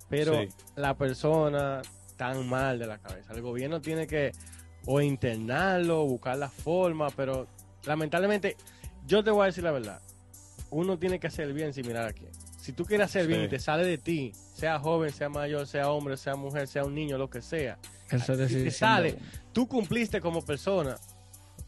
Pero 0.09 0.45
la 0.75 0.95
persona 0.95 1.81
tan 2.15 2.47
mal 2.47 2.79
de 2.79 2.87
la 2.87 2.97
cabeza. 2.97 3.33
El 3.33 3.41
gobierno 3.41 3.81
tiene 3.81 4.07
que 4.07 4.31
o 4.85 5.01
internarlo, 5.01 6.05
buscar 6.05 6.37
la 6.37 6.49
forma, 6.49 7.09
pero 7.09 7.47
lamentablemente, 7.85 8.55
yo 9.07 9.23
te 9.23 9.31
voy 9.31 9.43
a 9.43 9.45
decir 9.47 9.63
la 9.63 9.71
verdad, 9.71 10.01
uno 10.69 10.97
tiene 10.99 11.19
que 11.19 11.27
hacer 11.27 11.51
bien 11.53 11.73
sin 11.73 11.87
mirar 11.87 12.07
a 12.07 12.13
quién. 12.13 12.31
Si 12.65 12.73
tú 12.73 12.83
quieres 12.83 13.05
hacer 13.05 13.27
bien 13.27 13.43
y 13.43 13.47
te 13.47 13.59
sale 13.59 13.85
de 13.85 13.99
ti, 13.99 14.31
sea 14.55 14.79
joven, 14.79 15.11
sea 15.11 15.29
mayor, 15.29 15.67
sea 15.67 15.91
hombre, 15.91 16.17
sea 16.17 16.35
mujer, 16.35 16.67
sea 16.67 16.83
un 16.83 16.95
niño, 16.95 17.15
lo 17.15 17.29
que 17.29 17.39
sea, 17.39 17.77
Eso 18.09 18.33
es 18.33 18.51
te 18.51 18.71
sale, 18.71 19.19
tú 19.53 19.67
cumpliste 19.67 20.19
como 20.19 20.43
persona 20.43 20.97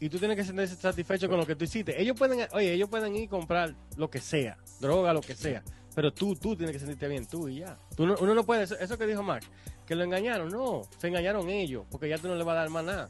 y 0.00 0.08
tú 0.08 0.18
tienes 0.18 0.36
que 0.36 0.42
sentirse 0.42 0.74
satisfecho 0.74 1.28
con 1.28 1.38
lo 1.38 1.46
que 1.46 1.54
tú 1.54 1.62
hiciste. 1.62 2.02
Ellos 2.02 2.16
pueden, 2.18 2.48
oye, 2.50 2.72
ellos 2.72 2.88
pueden 2.88 3.14
ir 3.14 3.28
a 3.28 3.30
comprar 3.30 3.76
lo 3.96 4.10
que 4.10 4.20
sea, 4.20 4.58
droga, 4.80 5.12
lo 5.12 5.20
que 5.20 5.36
sea, 5.36 5.62
pero 5.94 6.12
tú, 6.12 6.34
tú 6.34 6.56
tienes 6.56 6.72
que 6.72 6.80
sentirte 6.80 7.06
bien, 7.06 7.28
tú 7.28 7.48
y 7.48 7.60
ya. 7.60 7.78
uno 7.96 8.34
no 8.34 8.42
puede, 8.42 8.64
eso 8.64 8.98
que 8.98 9.06
dijo 9.06 9.22
Max, 9.22 9.48
que 9.86 9.94
lo 9.94 10.02
engañaron. 10.02 10.48
No, 10.48 10.82
se 10.98 11.06
engañaron 11.06 11.48
ellos, 11.48 11.86
porque 11.92 12.08
ya 12.08 12.18
tú 12.18 12.26
no 12.26 12.34
le 12.34 12.42
vas 12.42 12.54
a 12.54 12.58
dar 12.62 12.70
más 12.70 12.84
nada. 12.84 13.08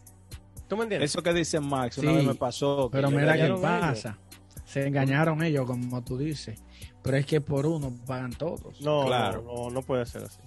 ¿Tú 0.69 0.77
me 0.77 0.83
entiendes? 0.83 1.11
Eso 1.11 1.23
que 1.23 1.33
dice 1.33 1.59
Max, 1.59 1.97
una 1.97 2.13
vez 2.13 2.25
me 2.25 2.35
pasó. 2.35 2.91
pero 2.93 3.11
mira 3.11 3.35
qué 3.35 3.49
pasa. 3.63 4.19
Se 4.67 4.87
engañaron 4.87 5.43
ellos, 5.43 5.65
como 5.65 6.05
tú 6.05 6.19
dices. 6.19 6.63
Pero 7.03 7.17
es 7.17 7.27
que 7.27 7.41
por 7.41 7.67
uno 7.67 7.93
pagan 8.07 8.33
todos. 8.33 8.81
No, 8.81 9.07
claro. 9.07 9.43
no, 9.43 9.71
no 9.71 9.83
puede 9.83 10.05
ser 10.07 10.25
así. 10.25 10.39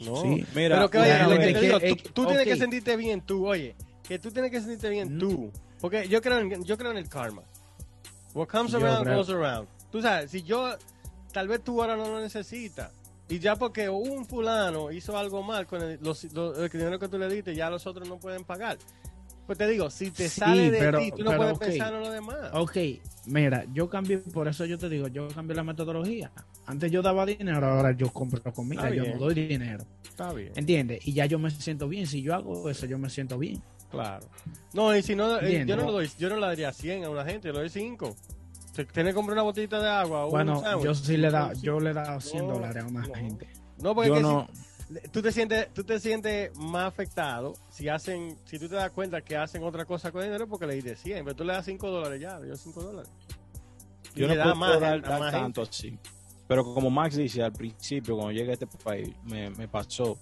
No. 0.00 0.22
Sí. 0.22 0.44
Mira, 0.54 0.76
Pero 0.76 0.90
que, 0.90 0.98
oye, 0.98 1.22
lo 1.22 1.28
que 1.30 1.52
te 1.54 1.60
digo, 1.60 1.78
tú, 2.12 2.26
tienes 2.26 2.44
que 2.44 2.56
sentirte 2.56 2.96
bien 2.96 3.20
tú, 3.22 3.46
oye, 3.48 3.74
que 4.06 4.18
tú 4.18 4.30
tienes 4.30 4.50
que 4.50 4.60
sentirte 4.60 4.88
bien 4.90 5.16
Mm. 5.16 5.18
tú. 5.18 5.50
Porque 5.80 6.06
yo 6.08 6.20
creo 6.22 6.38
en, 6.38 6.64
yo 6.64 6.76
creo 6.78 6.90
en 6.90 6.98
el 6.98 7.08
karma. 7.08 7.42
What 8.34 8.48
comes 8.48 8.72
Yo 8.72 8.78
around 8.78 9.04
creo- 9.04 9.16
goes 9.16 9.30
around. 9.30 9.68
Tú 9.90 10.02
sabes, 10.02 10.30
si 10.30 10.42
yo, 10.42 10.74
tal 11.32 11.48
vez 11.48 11.62
tú 11.64 11.80
ahora 11.80 11.96
no 11.96 12.06
lo 12.08 12.20
necesitas. 12.20 12.90
Y 13.28 13.38
ya 13.40 13.56
porque 13.56 13.88
un 13.88 14.24
fulano 14.26 14.92
hizo 14.92 15.16
algo 15.18 15.42
mal 15.42 15.66
con 15.66 15.82
el, 15.82 15.98
los- 16.02 16.24
los- 16.32 16.58
el 16.58 16.68
dinero 16.70 16.98
que 16.98 17.08
tú 17.08 17.18
le 17.18 17.28
diste, 17.28 17.54
ya 17.56 17.70
los 17.70 17.86
otros 17.86 18.06
no 18.08 18.18
pueden 18.18 18.44
pagar. 18.44 18.78
Pues 19.46 19.58
te 19.58 19.66
digo, 19.68 19.88
si 19.90 20.10
te 20.10 20.28
Sí, 20.28 20.40
sale 20.40 20.70
de 20.70 20.78
pero- 20.78 20.98
ti, 20.98 21.10
tú 21.12 21.22
no 21.22 21.30
pero, 21.30 21.38
puedes 21.42 21.56
ok. 21.56 21.60
pensar 21.66 21.94
en 21.94 22.00
lo 22.00 22.10
demás. 22.10 22.36
Ok, 22.52 22.76
mira, 23.26 23.64
yo 23.72 23.88
cambié, 23.88 24.18
por 24.18 24.48
eso 24.48 24.64
yo 24.64 24.76
te 24.76 24.88
digo, 24.88 25.06
yo 25.08 25.28
cambié 25.28 25.54
la 25.54 25.62
metodología. 25.62 26.32
Antes 26.66 26.90
yo 26.90 27.00
daba 27.00 27.24
dinero, 27.24 27.64
ahora 27.64 27.92
yo 27.92 28.10
compro 28.12 28.42
comida, 28.52 28.90
yo 28.90 29.04
no 29.06 29.18
doy 29.18 29.34
dinero. 29.34 29.84
Está 30.04 30.32
bien. 30.32 30.52
¿Entiendes? 30.56 31.06
Y 31.06 31.12
ya 31.12 31.26
yo 31.26 31.38
me 31.38 31.50
siento 31.50 31.86
bien. 31.88 32.06
Si 32.08 32.22
yo 32.22 32.34
hago 32.34 32.68
eso, 32.68 32.86
yo 32.86 32.98
me 32.98 33.08
siento 33.08 33.38
bien. 33.38 33.62
Claro. 33.90 34.26
No, 34.72 34.96
y 34.96 35.02
si 35.02 35.14
no, 35.14 35.38
eh, 35.38 35.64
yo 35.64 35.76
no, 35.76 35.86
le 35.86 35.92
doy, 35.92 36.10
yo 36.18 36.28
no 36.28 36.34
le 36.36 36.46
daría 36.46 36.72
100 36.72 37.04
a 37.04 37.10
una 37.10 37.24
gente, 37.24 37.52
le 37.52 37.58
doy 37.60 37.68
5. 37.70 38.16
Tiene 38.92 39.10
que 39.10 39.14
comprar 39.14 39.34
una 39.34 39.42
botellita 39.42 39.80
de 39.80 39.88
agua. 39.88 40.26
o 40.26 40.30
Bueno, 40.30 40.60
yo 40.82 40.92
sí 40.94 41.16
le 41.16 41.30
da, 41.30 41.52
yo 41.54 41.78
le 41.78 41.90
he 41.90 41.94
dado 41.94 42.20
100 42.20 42.46
No, 42.48 42.54
dólares 42.54 42.82
a 42.82 42.86
una 42.88 43.06
no. 43.06 43.14
gente. 43.14 43.48
No, 43.78 43.94
porque 43.94 44.08
yo 44.08 44.16
es 44.16 44.20
que 44.20 44.26
no, 44.26 44.48
si- 44.52 44.75
tú 45.12 45.22
te 45.22 45.32
sientes, 45.32 45.72
tú 45.72 45.84
te 45.84 45.98
sientes 46.00 46.56
más 46.56 46.86
afectado 46.86 47.54
si 47.70 47.88
hacen, 47.88 48.38
si 48.44 48.58
tú 48.58 48.68
te 48.68 48.76
das 48.76 48.90
cuenta 48.90 49.20
que 49.20 49.36
hacen 49.36 49.62
otra 49.62 49.84
cosa 49.84 50.12
con 50.12 50.22
el 50.22 50.28
dinero 50.28 50.48
porque 50.48 50.66
le 50.66 50.74
diste 50.74 50.96
100, 50.96 51.24
pero 51.24 51.36
tú 51.36 51.44
le 51.44 51.52
das 51.52 51.64
5 51.64 51.90
dólares 51.90 52.20
ya, 52.20 52.40
dio 52.40 52.56
5 52.56 52.82
dólares. 52.82 53.10
Y 54.14 54.20
yo 54.20 54.28
no 54.28 54.34
puedo 54.42 54.54
más 54.54 54.80
dar, 54.80 55.02
dar 55.02 55.20
más 55.20 55.32
tanto 55.32 55.62
así. 55.62 55.98
Pero 56.48 56.64
como 56.64 56.90
Max 56.90 57.16
dice 57.16 57.42
al 57.42 57.52
principio, 57.52 58.14
cuando 58.16 58.32
llegué 58.32 58.50
a 58.50 58.54
este 58.54 58.66
país, 58.66 59.14
me, 59.24 59.50
me 59.50 59.66
pasó 59.66 60.18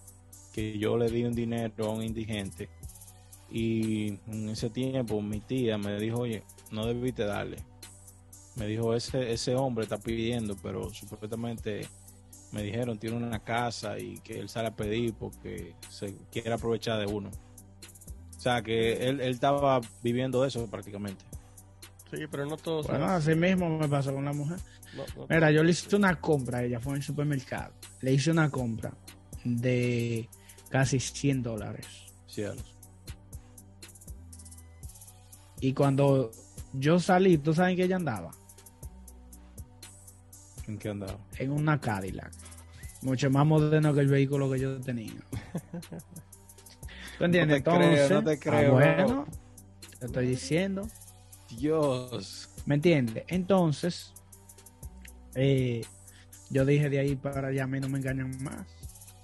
que 0.52 0.78
yo 0.78 0.97
le 0.97 1.11
di 1.11 1.25
un 1.25 1.35
dinero 1.35 1.87
a 1.87 1.90
un 1.90 2.02
indigente 2.02 2.71
y 3.50 4.18
en 4.26 4.49
ese 4.49 4.71
tiempo 4.71 5.21
mi 5.21 5.40
tía 5.40 5.78
me 5.78 5.99
dijo, 6.00 6.21
oye, 6.21 6.42
no 6.71 6.87
debiste 6.87 7.25
darle. 7.25 7.59
Me 8.56 8.66
dijo, 8.66 8.94
ese, 8.94 9.33
ese 9.33 9.54
hombre 9.54 9.85
está 9.85 9.99
pidiendo, 9.99 10.56
pero 10.62 10.92
supuestamente 10.92 11.87
me 12.54 12.62
dijeron, 12.62 12.99
tiene 12.99 13.16
una 13.16 13.40
casa 13.40 13.99
y 13.99 14.18
que 14.20 14.38
él 14.38 14.49
sale 14.49 14.68
a 14.68 14.76
pedir 14.76 15.12
porque 15.14 15.75
se 15.90 16.14
quiere 16.30 16.52
aprovechar 16.52 16.99
de 17.00 17.06
uno. 17.06 17.30
O 18.37 18.40
sea, 18.40 18.62
que 18.62 19.08
él, 19.08 19.20
él 19.20 19.32
estaba 19.32 19.80
viviendo 20.02 20.44
eso 20.44 20.66
prácticamente. 20.70 21.25
Sí, 22.11 22.26
pero 22.30 22.46
no 22.46 22.56
todos 22.56 22.87
Bueno, 22.87 23.06
así. 23.06 23.30
así 23.32 23.40
mismo 23.40 23.78
me 23.78 23.88
pasó 23.88 24.14
con 24.14 24.25
la 24.25 24.32
mujer. 24.32 24.58
No, 24.96 25.04
no. 25.16 25.26
Mira, 25.28 25.50
yo 25.50 25.64
le 25.64 25.73
hice 25.73 25.96
una 25.96 26.20
compra, 26.20 26.62
ella 26.62 26.78
fue 26.78 26.92
en 26.92 26.96
el 26.99 27.02
supermercado. 27.02 27.75
Le 28.00 28.12
hice 28.12 28.30
una 28.30 28.50
compra 28.50 28.92
de 29.44 30.28
casi 30.68 31.00
100 31.00 31.42
dólares. 31.42 31.87
Cielos. 32.26 32.76
Y 35.61 35.73
cuando 35.73 36.30
yo 36.75 37.00
salí, 37.00 37.38
¿tú 37.38 37.54
sabes 37.54 37.70
en 37.73 37.76
qué 37.78 37.84
ella 37.84 37.96
andaba? 37.96 38.30
¿En 40.66 40.78
qué 40.78 40.90
andaba? 40.90 41.18
En 41.38 41.50
una 41.50 41.80
Cadillac. 41.80 42.32
Mucho 43.04 43.30
más 43.30 43.46
moderno 43.46 43.94
que 43.94 44.00
el 44.00 44.08
vehículo 44.08 44.50
que 44.50 44.58
yo 44.58 44.80
tenía. 44.80 45.12
¿Tú 47.18 47.25
entiendes? 47.25 47.62
No 47.64 47.70
te 47.70 47.78
creo, 47.78 47.82
Entonces, 47.82 48.11
no 48.11 48.25
te 48.25 48.32
ah, 48.32 48.38
creo, 48.40 48.73
bueno, 48.73 49.26
te 50.00 50.06
estoy 50.06 50.26
diciendo. 50.26 50.88
Dios. 51.50 52.49
¿Me 52.66 52.76
entiendes? 52.76 53.25
Entonces, 53.28 54.12
eh, 55.34 55.84
yo 56.50 56.64
dije 56.64 56.88
de 56.88 56.99
ahí 56.99 57.14
para 57.14 57.49
allá, 57.49 57.64
a 57.64 57.66
mí 57.66 57.78
no 57.78 57.88
me 57.88 57.99
engañan 57.99 58.42
más. 58.42 58.66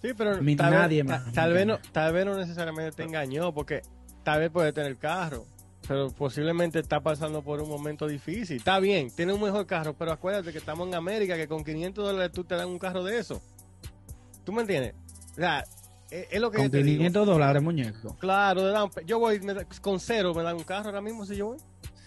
Sí, 0.02 0.10
pero 0.16 0.37
A 0.37 0.40
mí 0.40 0.56
tal, 0.56 0.72
nadie 0.72 1.02
vez, 1.02 1.10
más 1.10 1.32
tal 1.32 1.52
vez 1.52 1.66
no, 1.66 1.78
tal 1.92 2.12
vez 2.12 2.25
no 2.25 2.37
necesariamente 2.37 2.92
te 2.92 3.02
engañó, 3.02 3.52
porque 3.52 3.82
tal 4.22 4.40
vez 4.40 4.50
puede 4.50 4.72
tener 4.72 4.96
carro, 4.96 5.46
pero 5.88 6.10
posiblemente 6.10 6.78
está 6.78 7.00
pasando 7.00 7.42
por 7.42 7.60
un 7.60 7.68
momento 7.68 8.06
difícil. 8.06 8.58
Está 8.58 8.78
bien, 8.78 9.10
tiene 9.10 9.32
un 9.32 9.42
mejor 9.42 9.66
carro, 9.66 9.94
pero 9.99 10.12
acuérdate 10.12 10.52
que 10.52 10.58
estamos 10.58 10.87
en 10.87 10.94
América, 10.94 11.37
que 11.37 11.49
con 11.49 11.64
500 11.64 12.04
dólares 12.04 12.32
tú 12.32 12.44
te 12.44 12.54
dan 12.54 12.68
un 12.68 12.78
carro 12.78 13.04
de 13.04 13.18
eso. 13.18 13.42
¿Tú 14.44 14.52
me 14.52 14.62
entiendes? 14.62 14.94
O 15.32 15.35
sea, 15.37 15.64
es, 16.11 16.26
es 16.30 16.40
lo 16.40 16.50
que 16.50 16.56
Con 16.56 16.66
yo 16.66 16.70
te 16.70 16.82
digo. 16.82 16.99
500 16.99 17.26
dólares, 17.26 17.62
muñeco. 17.62 18.16
Claro, 18.18 18.62
dan- 18.66 18.90
yo 19.06 19.18
voy 19.18 19.40
me 19.40 19.54
da- 19.54 19.66
con 19.80 20.00
cero, 20.00 20.35
me 20.35 20.42
dan 20.42 20.56
un 20.56 20.64
carro 20.64 20.87
ahora 20.87 21.00
mismo 21.00 21.25
si 21.25 21.37
yo 21.37 21.47
voy. 21.49 21.59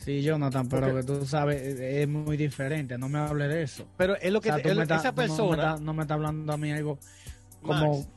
Sí, 0.04 0.22
Jonathan, 0.22 0.68
pero 0.68 0.94
que 0.94 1.04
tú 1.04 1.26
sabes, 1.26 1.62
es 1.62 1.80
es 1.80 2.08
muy 2.10 2.36
diferente. 2.36 2.98
No 2.98 3.08
me 3.08 3.20
hables 3.20 3.48
de 3.50 3.64
eso. 3.64 3.88
Pero 3.98 4.16
es 4.18 4.32
lo 4.34 4.40
O 4.40 4.42
que 4.42 4.50
sea, 4.50 4.58
te- 4.58 4.64
tú 4.64 4.70
es 4.70 4.74
me 4.74 4.76
lo- 4.78 4.82
estás- 4.84 5.00
esa 5.02 5.12
tú 5.12 5.16
no 5.16 5.22
me 5.22 5.28
persona, 5.30 5.78
no 5.80 5.94
me 5.94 6.02
está 6.02 6.14
hablando 6.16 6.52
a 6.54 6.58
mí 6.58 6.72
algo 6.74 7.00
como... 7.62 7.98
Max, 8.00 8.08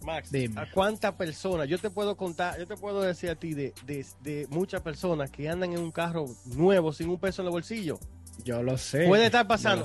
Max, 0.00 0.30
Dime. 0.32 0.58
¿a 0.60 0.70
cuántas 0.70 1.12
personas? 1.14 1.68
Yo 1.68 1.76
te 1.78 1.90
puedo 1.90 2.16
contar, 2.16 2.56
yo 2.58 2.66
te 2.66 2.76
puedo 2.76 3.02
decir 3.02 3.28
a 3.30 3.34
ti 3.34 3.52
de, 3.52 3.74
de, 3.84 4.06
de 4.22 4.46
muchas 4.48 4.80
personas 4.80 5.30
que 5.30 5.48
andan 5.50 5.72
en 5.72 5.80
un 5.80 5.90
carro 5.90 6.24
nuevo 6.46 6.92
sin 6.92 7.10
un 7.10 7.18
peso 7.18 7.42
en 7.42 7.46
el 7.48 7.52
bolsillo. 7.52 7.98
Yo 8.44 8.62
lo 8.62 8.78
sé. 8.78 9.06
puede 9.06 9.26
estar 9.26 9.46
pasando, 9.46 9.84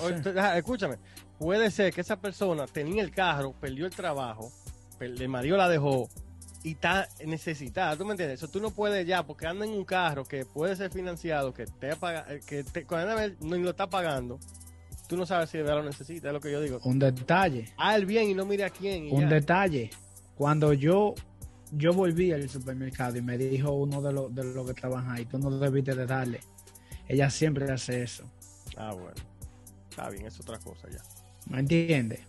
escúchame, 0.55 0.97
puede 1.37 1.71
ser 1.71 1.93
que 1.93 2.01
esa 2.01 2.19
persona 2.19 2.65
tenía 2.67 3.03
el 3.03 3.11
carro, 3.11 3.53
perdió 3.59 3.85
el 3.85 3.95
trabajo, 3.95 4.51
el 4.99 5.27
marido 5.29 5.57
la 5.57 5.67
dejó 5.67 6.07
y 6.63 6.71
está 6.71 7.09
necesitada, 7.25 7.97
¿tú 7.97 8.05
me 8.05 8.11
entiendes? 8.11 8.39
Eso 8.41 8.47
tú 8.49 8.61
no 8.61 8.71
puedes 8.71 9.05
ya, 9.05 9.23
porque 9.23 9.47
anda 9.47 9.65
en 9.65 9.71
un 9.71 9.83
carro 9.83 10.23
que 10.23 10.45
puede 10.45 10.75
ser 10.75 10.91
financiado, 10.91 11.53
que 11.53 11.65
te 11.65 11.89
eh, 11.91 12.41
que 12.45 12.63
te, 12.63 12.85
cuando 12.85 13.15
no 13.41 13.57
lo 13.57 13.71
está 13.71 13.89
pagando, 13.89 14.39
tú 15.07 15.17
no 15.17 15.25
sabes 15.25 15.49
si 15.49 15.57
de 15.57 15.63
verdad 15.63 15.79
lo 15.79 15.89
necesita, 15.89 16.27
es 16.29 16.33
lo 16.33 16.39
que 16.39 16.51
yo 16.51 16.61
digo. 16.61 16.79
Un 16.85 16.99
detalle, 16.99 17.73
Haz 17.77 17.97
el 17.97 18.05
bien 18.05 18.29
y 18.29 18.33
no 18.33 18.45
mire 18.45 18.63
a 18.63 18.69
quién. 18.69 19.07
y 19.07 19.11
un 19.11 19.21
ya. 19.21 19.27
detalle. 19.27 19.89
Cuando 20.35 20.71
yo 20.73 21.13
yo 21.75 21.91
volví 21.91 22.31
al 22.31 22.47
supermercado 22.49 23.17
y 23.17 23.21
me 23.21 23.37
dijo 23.37 23.71
uno 23.73 24.01
de 24.01 24.13
los 24.13 24.33
de 24.33 24.43
los 24.45 24.65
que 24.65 24.73
trabajan 24.73 25.11
ahí, 25.11 25.25
tú 25.25 25.37
no 25.39 25.49
debiste 25.57 25.93
de 25.95 26.05
darle. 26.05 26.39
Ella 27.07 27.29
siempre 27.29 27.69
hace 27.69 28.03
eso. 28.03 28.23
Ah, 28.77 28.91
bueno. 28.93 29.13
Está 29.89 30.09
bien, 30.09 30.25
es 30.25 30.39
otra 30.39 30.57
cosa 30.59 30.89
ya. 30.89 31.01
¿Me 31.47 31.59
entiendes? 31.59 32.21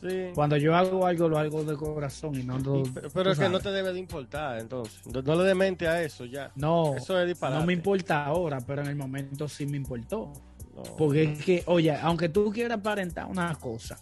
Sí. 0.00 0.30
Cuando 0.34 0.56
yo 0.56 0.76
hago 0.76 1.06
algo, 1.06 1.28
lo 1.28 1.38
hago 1.38 1.64
de 1.64 1.74
corazón 1.74 2.34
y 2.38 2.44
no 2.44 2.58
Y- 2.58 2.90
pero 3.12 3.32
es 3.32 3.38
que 3.38 3.48
no 3.48 3.58
te 3.60 3.72
debe 3.72 3.92
de 3.92 3.98
importar, 3.98 4.58
entonces. 4.58 5.04
No, 5.06 5.22
no 5.22 5.34
le 5.36 5.44
dé 5.44 5.54
mente 5.54 5.88
a 5.88 6.02
eso 6.02 6.26
ya. 6.26 6.52
No, 6.54 6.94
Eso 6.96 7.18
es 7.18 7.26
disparate. 7.26 7.58
no 7.60 7.66
me 7.66 7.72
importa 7.72 8.24
ahora, 8.24 8.60
pero 8.60 8.82
en 8.82 8.88
el 8.88 8.96
momento 8.96 9.48
sí 9.48 9.66
me 9.66 9.76
importó. 9.78 10.32
No. 10.74 10.82
Porque 10.98 11.22
es 11.24 11.44
que, 11.44 11.62
oye, 11.66 11.96
aunque 11.96 12.28
tú 12.28 12.52
quieras 12.52 12.78
aparentar 12.78 13.26
una 13.26 13.54
cosa, 13.54 13.98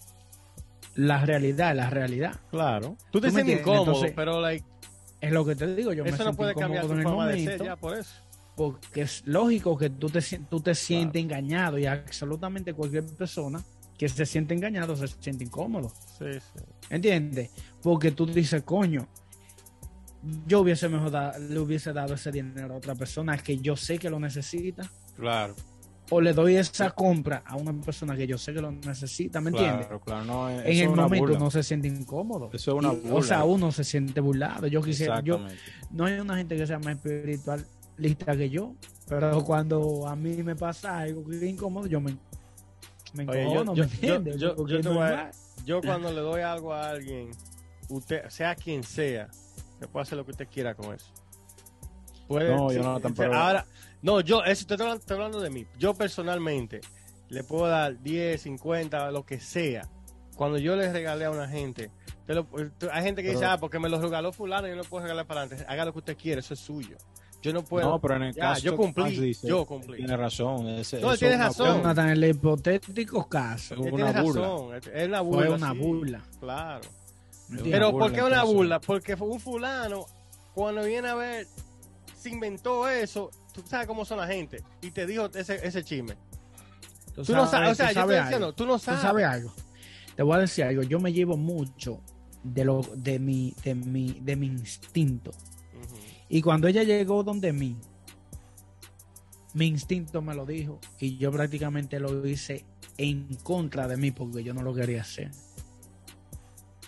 la 0.96 1.24
realidad 1.24 1.70
es 1.70 1.76
la 1.76 1.90
realidad. 1.90 2.34
Claro. 2.50 2.96
Tú 3.12 3.20
te 3.20 3.28
¿Tú 3.28 3.34
me 3.34 3.42
sientes 3.44 3.60
incómodo, 3.60 3.84
Entonces, 3.84 4.12
pero 4.16 4.40
like, 4.40 4.64
Es 5.20 5.32
lo 5.32 5.44
que 5.44 5.54
te 5.56 5.74
digo, 5.74 5.92
yo 5.92 6.02
me 6.04 6.10
eso 6.10 6.18
no 6.18 6.24
siento 6.24 6.36
puede 6.36 6.54
cambiar 6.54 6.82
tu 6.82 6.88
forma 6.88 7.28
de 7.28 7.34
ser 7.38 7.44
momento, 7.44 7.64
ya 7.64 7.76
por 7.76 7.96
eso. 7.96 8.12
Porque 8.56 9.02
es 9.02 9.22
lógico 9.26 9.76
que 9.76 9.90
tú 9.90 10.08
te, 10.08 10.20
tú 10.48 10.60
te 10.60 10.74
sientes 10.74 11.22
engañado 11.22 11.78
y 11.78 11.86
absolutamente 11.86 12.72
cualquier 12.74 13.04
persona 13.06 13.62
que 13.98 14.08
se 14.08 14.26
siente 14.26 14.54
engañado 14.54 14.96
se 14.96 15.06
siente 15.08 15.44
incómodo. 15.44 15.92
Sí, 16.18 16.26
sí. 16.32 16.64
¿Entiendes? 16.90 17.50
Porque 17.82 18.10
tú 18.12 18.26
dices, 18.26 18.62
coño, 18.62 19.06
yo 20.46 20.60
hubiese 20.60 20.88
mejor 20.88 21.10
da- 21.10 21.38
le 21.38 21.58
hubiese 21.58 21.92
dado 21.92 22.14
ese 22.14 22.32
dinero 22.32 22.74
a 22.74 22.76
otra 22.78 22.94
persona 22.94 23.36
que 23.38 23.58
yo 23.58 23.76
sé 23.76 23.98
que 23.98 24.08
lo 24.10 24.18
necesita, 24.18 24.90
Claro. 25.16 25.54
o 26.10 26.20
le 26.20 26.32
doy 26.32 26.56
esa 26.56 26.90
compra 26.90 27.42
a 27.46 27.56
una 27.56 27.72
persona 27.80 28.16
que 28.16 28.26
yo 28.26 28.36
sé 28.38 28.52
que 28.54 28.60
lo 28.60 28.72
necesita, 28.72 29.40
¿me 29.40 29.50
entiendes? 29.50 29.86
Claro, 29.86 30.00
claro. 30.00 30.24
No, 30.24 30.48
es- 30.50 30.64
En 30.66 30.78
el 30.90 30.96
momento 30.96 31.16
burla. 31.26 31.36
uno 31.38 31.50
se 31.50 31.62
siente 31.62 31.88
incómodo. 31.88 32.50
Eso 32.52 32.70
es 32.72 32.76
una 32.78 32.90
burla. 32.90 33.14
O 33.14 33.22
sea, 33.22 33.44
uno 33.44 33.70
se 33.70 33.84
siente 33.84 34.20
burlado. 34.20 34.66
Yo 34.66 34.80
quisiera, 34.82 35.20
yo, 35.20 35.40
no 35.90 36.04
hay 36.06 36.14
una 36.18 36.36
gente 36.36 36.56
que 36.56 36.66
sea 36.66 36.78
más 36.78 36.96
espiritualista 37.96 38.36
que 38.36 38.50
yo, 38.50 38.74
pero 39.08 39.44
cuando 39.44 40.06
a 40.06 40.16
mí 40.16 40.42
me 40.42 40.56
pasa 40.56 40.98
algo 40.98 41.24
que 41.28 41.36
es 41.36 41.42
incómodo, 41.42 41.86
yo 41.86 42.00
me, 42.00 42.16
me 43.14 43.24
Oye, 43.28 43.42
yo- 43.44 43.48
encojono, 43.50 43.74
yo- 43.74 43.84
¿me 43.84 43.92
entiendes? 43.94 44.36
yo- 44.38 44.54
te 44.54 44.88
voy 44.88 45.02
a- 45.02 45.30
cuando 45.84 46.12
le 46.12 46.20
doy 46.20 46.42
algo 46.42 46.72
a 46.74 46.90
alguien, 46.90 47.30
usted, 47.88 48.28
sea 48.28 48.54
quien 48.54 48.82
sea, 48.82 49.28
se 49.78 49.88
puede 49.88 50.02
hacer 50.02 50.18
lo 50.18 50.24
que 50.24 50.32
usted 50.32 50.48
quiera 50.48 50.74
con 50.74 50.94
eso. 50.94 51.06
Puede, 52.28 52.54
No, 52.54 52.72
yo 52.72 52.82
no, 52.82 53.00
tampoco. 53.00 53.32
Ahora, 53.34 53.66
no, 54.02 54.20
yo, 54.20 54.42
eso 54.44 54.62
estoy 54.62 54.74
hablando, 54.80 55.00
estoy 55.00 55.14
hablando 55.16 55.40
de 55.40 55.50
mí. 55.50 55.66
Yo 55.78 55.94
personalmente 55.94 56.80
le 57.28 57.44
puedo 57.44 57.66
dar 57.66 58.00
10, 58.02 58.40
50, 58.42 59.10
lo 59.10 59.24
que 59.26 59.38
sea. 59.40 59.88
Cuando 60.34 60.58
yo 60.58 60.74
le 60.74 60.90
regalé 60.92 61.26
a 61.26 61.30
una 61.30 61.46
gente, 61.48 61.90
te 62.26 62.34
lo- 62.34 62.46
hay 62.90 63.02
gente 63.02 63.22
que 63.22 63.30
dice, 63.30 63.44
ah, 63.44 63.58
porque 63.58 63.78
me 63.78 63.88
lo 63.88 64.00
regaló 64.00 64.32
fulano, 64.32 64.66
yo 64.66 64.74
no 64.74 64.84
puedo 64.84 65.02
regalar 65.04 65.26
para 65.26 65.42
adelante. 65.42 65.64
Haga 65.68 65.84
lo 65.84 65.92
que 65.92 65.98
usted 65.98 66.16
quiera, 66.16 66.40
eso 66.40 66.54
es 66.54 66.60
suyo. 66.60 66.96
Yo 67.44 67.52
no 67.52 67.62
puedo. 67.62 67.88
no, 67.90 68.00
pero 68.00 68.16
en 68.16 68.22
el 68.24 68.34
Ya, 68.34 68.40
caso 68.40 68.62
yo 68.62 68.76
cumplí, 68.76 69.16
dice, 69.20 69.46
yo 69.46 69.64
cumplí. 69.66 69.98
Tiene 69.98 70.16
razón. 70.16 70.66
Ese, 70.68 71.00
No, 71.00 71.08
una 71.08 71.36
razón. 71.36 71.76
Jonathan, 71.82 72.06
en 72.10 72.12
el 72.24 72.30
hipotético 72.30 73.28
caso, 73.28 73.74
Es 73.74 73.80
Él 73.86 73.92
una 73.92 74.06
tiene 74.12 74.22
burla. 74.22 74.40
razón, 74.42 74.74
es- 74.76 75.08
una 75.08 75.20
burla. 75.20 75.46
fue 75.46 75.54
una 75.56 75.72
sí, 75.72 75.78
burla. 75.78 76.24
Claro. 76.40 76.80
¿me 77.50 77.62
Pero- 77.62 77.92
burla, 77.92 78.06
¿por 78.06 78.12
qué 78.14 78.22
una 78.22 78.42
burla? 78.44 78.80
Porque 78.80 79.16
fue 79.16 79.28
un 79.28 79.38
fulano, 79.40 80.06
cuando 80.54 80.82
viene 80.84 81.08
a 81.08 81.14
ver, 81.14 81.46
se 82.18 82.30
inventó 82.30 82.88
eso, 82.88 83.30
tú 83.52 83.62
sabes 83.68 83.86
cómo 83.86 84.04
son 84.06 84.18
la 84.18 84.26
gente, 84.26 84.62
y 84.80 84.90
te 84.90 85.06
dijo 85.06 85.26
ese, 85.34 85.60
ese 85.66 85.84
chisme. 85.84 86.16
Tú 87.14 87.32
no 87.34 87.46
sabes, 87.46 87.72
o 87.72 87.74
sea, 87.74 87.88
tú 87.88 87.94
yo 87.94 88.00
estoy 88.00 88.02
sabes 88.02 88.22
diciendo, 88.22 88.46
algo. 88.46 88.56
tú 88.56 88.66
no 88.66 88.72
¿Tú 88.74 88.78
sabes. 88.84 89.00
sabes 89.02 89.24
algo? 89.26 89.52
Te 90.16 90.22
voy 90.22 90.36
a 90.36 90.38
decir 90.40 90.64
algo. 90.64 90.82
Yo 90.82 90.98
me 90.98 91.12
llevo 91.12 91.36
mucho 91.36 92.00
de 92.42 92.64
lo 92.64 92.82
de 92.96 93.18
mi 93.18 93.54
de 93.64 93.74
mi 93.74 94.12
de 94.20 94.36
mi 94.36 94.46
instinto. 94.46 95.30
Y 96.28 96.42
cuando 96.42 96.68
ella 96.68 96.82
llegó 96.82 97.22
donde 97.22 97.52
mí, 97.52 97.76
mi 99.54 99.66
instinto 99.66 100.20
me 100.20 100.34
lo 100.34 100.44
dijo 100.44 100.80
y 100.98 101.16
yo 101.16 101.30
prácticamente 101.30 102.00
lo 102.00 102.26
hice 102.26 102.64
en 102.98 103.34
contra 103.42 103.86
de 103.88 103.96
mí 103.96 104.10
porque 104.10 104.42
yo 104.42 104.52
no 104.54 104.62
lo 104.62 104.74
quería 104.74 105.02
hacer. 105.02 105.30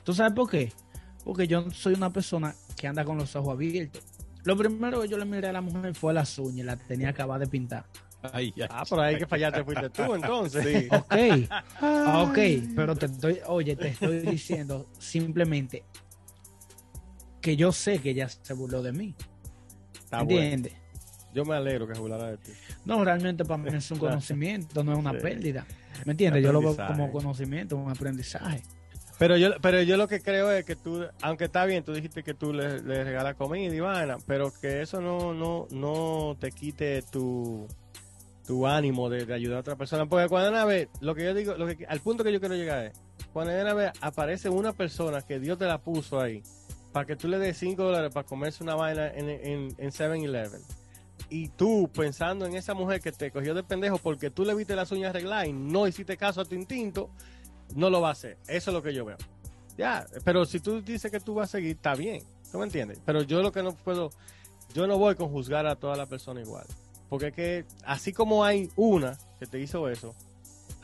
¿Tú 0.05 0.13
sabes 0.13 0.33
por 0.33 0.51
qué? 0.51 0.73
Porque 1.25 1.47
yo 1.47 1.71
soy 1.71 1.95
una 1.95 2.13
persona 2.13 2.55
que 2.77 2.87
anda 2.87 3.05
con 3.05 3.19
los 3.19 3.35
ojos 3.37 3.55
abiertos. 3.55 4.03
Lo 4.45 4.57
primero 4.57 5.03
que 5.03 5.09
yo 5.09 5.19
le 5.19 5.25
miré 5.25 5.49
a 5.49 5.53
la 5.53 5.61
mujer 5.61 5.95
fue 5.95 6.15
las 6.15 6.39
uñas, 6.39 6.59
y 6.59 6.63
la 6.63 6.77
tenía 6.77 7.09
acabada 7.09 7.41
de 7.41 7.47
pintar. 7.49 7.85
Ay, 8.33 8.53
ay. 8.57 8.67
Ah, 8.71 8.85
por 8.89 9.01
ahí 9.01 9.19
que 9.19 9.27
fallaste 9.27 9.65
fuiste 9.65 9.91
tú 9.91 10.15
entonces. 10.15 10.65
Sí. 10.65 10.89
Ok, 10.91 11.51
ah, 11.81 12.25
ok, 12.29 12.39
pero 12.75 12.97
te 12.97 13.07
estoy, 13.07 13.39
oye, 13.47 13.77
te 13.77 13.89
estoy 13.89 14.21
diciendo 14.21 14.87
simplemente 14.99 15.85
que 17.47 17.57
yo 17.57 17.71
sé 17.71 18.01
que 18.01 18.11
ella 18.11 18.29
se 18.29 18.55
burló 18.55 18.83
de 18.83 18.91
mí. 18.91 19.15
Está 19.95 20.23
bueno. 20.23 20.41
¿Entiendes? 20.41 20.73
Yo 21.33 21.45
me 21.45 21.55
alegro 21.55 21.87
que 21.87 21.95
se 21.95 22.01
burlara 22.01 22.33
de 22.33 22.39
ti. 22.39 22.51
No, 22.85 23.05
realmente 23.05 23.45
para 23.45 23.59
mí 23.59 23.69
es 23.73 23.89
un 23.93 23.99
conocimiento, 24.01 24.83
no 24.83 24.93
es 24.93 24.99
una 24.99 25.13
Sí. 25.13 25.19
pérdida. 25.23 25.65
¿Me 26.05 26.11
entiendes? 26.11 26.43
Yo 26.43 26.51
lo 26.53 26.61
veo 26.61 26.77
como 26.77 27.13
conocimiento, 27.13 27.77
un 27.77 27.89
aprendizaje. 27.89 28.63
Pero 29.21 29.37
yo, 29.37 29.51
pero 29.63 29.81
yo 29.83 29.97
lo 29.97 30.09
que 30.09 30.21
creo 30.21 30.51
es 30.51 30.65
que 30.65 30.75
tú, 30.75 31.05
aunque 31.23 31.45
está 31.45 31.65
bien, 31.67 31.85
tú 31.85 31.93
dijiste 31.95 32.25
que 32.25 32.35
tú 32.35 32.53
le, 32.53 32.83
le 32.83 33.05
regalas 33.05 33.37
comida 33.37 33.73
y 33.73 33.79
vaina, 33.79 34.17
pero 34.27 34.53
que 34.61 34.83
eso 34.83 35.01
no, 35.01 35.33
no, 35.33 35.69
no 35.71 36.37
te 36.41 36.51
quite 36.51 37.03
tu, 37.13 37.69
tu 38.45 38.67
ánimo 38.67 39.09
de, 39.09 39.25
de 39.25 39.35
ayudar 39.35 39.59
a 39.59 39.61
otra 39.61 39.77
persona. 39.77 40.07
Porque 40.07 40.29
cuando 40.29 40.51
una 40.51 40.65
vez, 40.65 40.89
lo 41.01 41.15
que 41.15 41.23
yo 41.23 41.33
digo, 41.33 41.55
lo 41.55 41.69
que, 41.69 41.87
al 41.87 42.01
punto 42.01 42.25
que 42.25 42.33
yo 42.33 42.41
quiero 42.41 42.57
llegar 42.57 42.87
es, 42.87 42.93
cuando 43.33 43.53
una 43.53 43.73
vez 43.73 43.93
aparece 44.01 44.49
una 44.49 44.73
persona 44.73 45.23
que 45.23 45.39
Dios 45.39 45.57
te 45.59 45.67
la 45.67 45.79
puso 45.79 46.21
ahí, 46.21 46.43
para 46.97 47.05
que 47.05 47.15
tú 47.15 47.29
le 47.29 47.39
des 47.39 47.59
5 47.59 47.83
dólares 47.83 48.11
para 48.11 48.27
comerse 48.27 48.65
una 48.65 48.75
vaina 48.75 49.09
en, 49.09 49.29
en, 49.29 49.75
en 49.77 49.91
7-Eleven. 49.91 50.63
Y 51.29 51.49
tú 51.49 51.91
pensando 51.95 52.47
en 52.47 52.57
esa 52.57 52.73
mujer 52.73 53.03
que 53.03 53.13
te 53.13 53.31
cogió 53.31 53.53
de 53.53 53.63
pendejo 53.63 53.99
porque 53.99 54.31
tú 54.31 54.47
le 54.47 54.55
viste 54.55 54.75
las 54.75 54.91
uñas 54.93 55.11
arregladas 55.11 55.47
y 55.49 55.53
no 55.53 55.87
hiciste 55.87 56.17
caso 56.17 56.41
a 56.41 56.47
tu 56.47 56.55
instinto, 56.55 57.11
no 57.75 57.91
lo 57.91 58.01
va 58.01 58.09
a 58.09 58.13
hacer. 58.13 58.39
Eso 58.49 58.71
es 58.71 58.75
lo 58.75 58.83
que 58.83 58.95
yo 58.95 59.05
veo. 59.05 59.19
Ya, 59.77 60.07
pero 60.25 60.47
si 60.47 60.59
tú 60.59 60.81
dices 60.81 61.11
que 61.11 61.21
tú 61.21 61.35
vas 61.35 61.51
a 61.51 61.59
seguir, 61.59 61.77
está 61.77 61.95
bien. 61.95 62.23
¿Tú 62.51 62.57
me 62.57 62.65
entiendes? 62.65 62.99
Pero 63.05 63.21
yo 63.21 63.43
lo 63.43 63.53
que 63.53 63.63
no 63.63 63.75
puedo, 63.75 64.09
yo 64.73 64.87
no 64.87 64.97
voy 64.97 65.17
con 65.17 65.29
juzgar 65.29 65.67
a 65.67 65.77
toda 65.77 65.97
la 65.97 66.07
persona 66.07 66.41
igual. 66.41 66.65
Porque 67.11 67.27
es 67.27 67.35
que 67.35 67.65
así 67.85 68.15
como 68.15 68.43
hay 68.43 68.71
una 68.75 69.19
que 69.39 69.45
te 69.45 69.61
hizo 69.61 69.87
eso, 69.91 70.15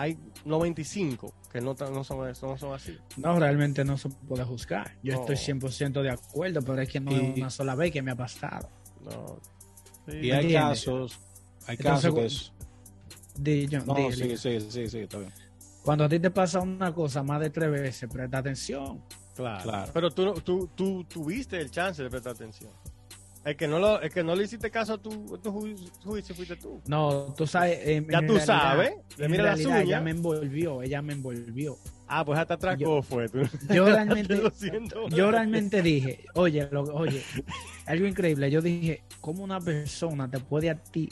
hay 0.02 0.18
95 0.44 1.32
que 1.52 1.60
no, 1.60 1.74
no, 1.74 2.02
son, 2.04 2.18
no 2.26 2.34
son 2.58 2.74
así. 2.74 2.96
No, 3.16 3.38
realmente 3.38 3.84
no 3.84 3.96
se 3.98 4.08
puede 4.08 4.44
juzgar. 4.44 4.96
Yo 5.02 5.14
No. 5.14 5.20
estoy 5.20 5.36
100% 5.36 6.02
de 6.02 6.10
acuerdo, 6.10 6.62
pero 6.62 6.80
es 6.80 6.88
que 6.88 7.00
no 7.00 7.12
Y- 7.12 7.14
es 7.32 7.36
una 7.36 7.50
sola 7.50 7.74
vez 7.74 7.92
que 7.92 8.02
me 8.02 8.10
ha 8.10 8.16
pasado. 8.16 8.68
No. 9.04 9.38
Sí. 10.08 10.16
Y 10.16 10.30
hay 10.30 10.42
¿Entiendes? 10.44 10.54
casos, 10.84 11.20
hay 11.66 11.76
Entonces, 11.78 12.02
casos 12.10 12.14
que 12.14 12.24
es... 12.26 12.52
Di- 13.36 13.66
yo- 13.68 13.84
No, 13.84 13.94
sí, 14.12 14.36
sí, 14.36 14.60
sí, 14.60 14.88
sí, 14.88 14.98
está 14.98 15.18
bien. 15.18 15.32
Cuando 15.84 16.04
a 16.04 16.08
ti 16.08 16.18
te 16.20 16.30
pasa 16.30 16.60
una 16.60 16.92
cosa 16.94 17.22
más 17.22 17.40
de 17.40 17.50
tres 17.50 17.70
veces, 17.70 18.08
presta 18.12 18.38
atención. 18.38 19.02
Claro. 19.34 19.62
Claro. 19.62 19.90
Pero 19.94 20.10
tú, 20.10 20.24
no- 20.24 20.34
tú, 20.34 20.68
tú 20.74 21.04
tuviste 21.04 21.58
el 21.60 21.70
chance 21.70 22.02
de 22.02 22.10
prestar 22.10 22.32
atención. 22.34 22.70
El 23.44 23.56
que 23.56 23.66
no, 23.66 23.80
lo, 23.80 24.00
el 24.00 24.10
que 24.10 24.22
no 24.22 24.36
le 24.36 24.44
hiciste 24.44 24.70
caso 24.70 24.94
a 24.94 24.98
tu, 24.98 25.10
tu 25.38 25.50
ju- 25.50 25.90
juicio 26.04 26.32
fuiste 26.34 26.54
tú. 26.56 26.80
No, 26.86 27.34
tú 27.36 27.44
sabes. 27.46 27.80
en- 27.88 28.04
Ya 28.08 28.20
tú 28.20 28.34
realidad- 28.34 28.44
sabes, 28.46 28.92
le 29.18 29.28
mira 29.28 29.42
las 29.44 29.58
Ella 29.60 30.00
me 30.00 30.10
envolvió, 30.12 30.82
ella 30.82 31.02
me 31.02 31.12
envolvió. 31.14 31.76
Ah, 32.06 32.24
pues 32.24 32.38
hasta 32.38 32.54
atracó 32.54 33.02
fue 33.02 33.28
tú. 33.28 33.40
Yo 33.74 33.84
realmente, 33.86 34.40
yo 35.10 35.30
realmente 35.30 35.82
dije, 35.82 36.24
oye, 36.34 36.68
lo- 36.70 36.82
oye, 36.84 37.20
algo 37.86 38.06
increíble. 38.06 38.48
Yo 38.50 38.60
dije, 38.62 39.02
¿cómo 39.20 39.42
una 39.42 39.58
persona 39.60 40.30
te 40.30 40.38
puede 40.38 40.70
a 40.70 40.76
ti? 40.76 41.08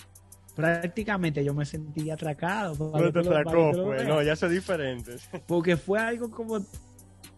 Prácticamente 0.54 1.44
yo 1.44 1.54
me 1.54 1.64
sentí 1.64 2.10
atracado. 2.10 2.90
No 2.92 3.12
te 3.12 3.18
atracó, 3.20 3.86
veas. 3.88 4.06
No, 4.08 4.22
ya 4.22 4.36
son 4.36 4.50
diferentes. 4.52 5.28
Porque 5.46 5.76
fue 5.76 5.98
algo 5.98 6.30
como 6.30 6.64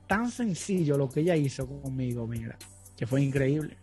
tan 0.06 0.30
sencillo 0.30 0.98
lo 0.98 1.08
que 1.08 1.20
ella 1.20 1.36
hizo 1.36 1.66
conmigo, 1.66 2.26
mira, 2.26 2.58
que 2.96 3.06
fue 3.06 3.22
increíble. 3.22 3.76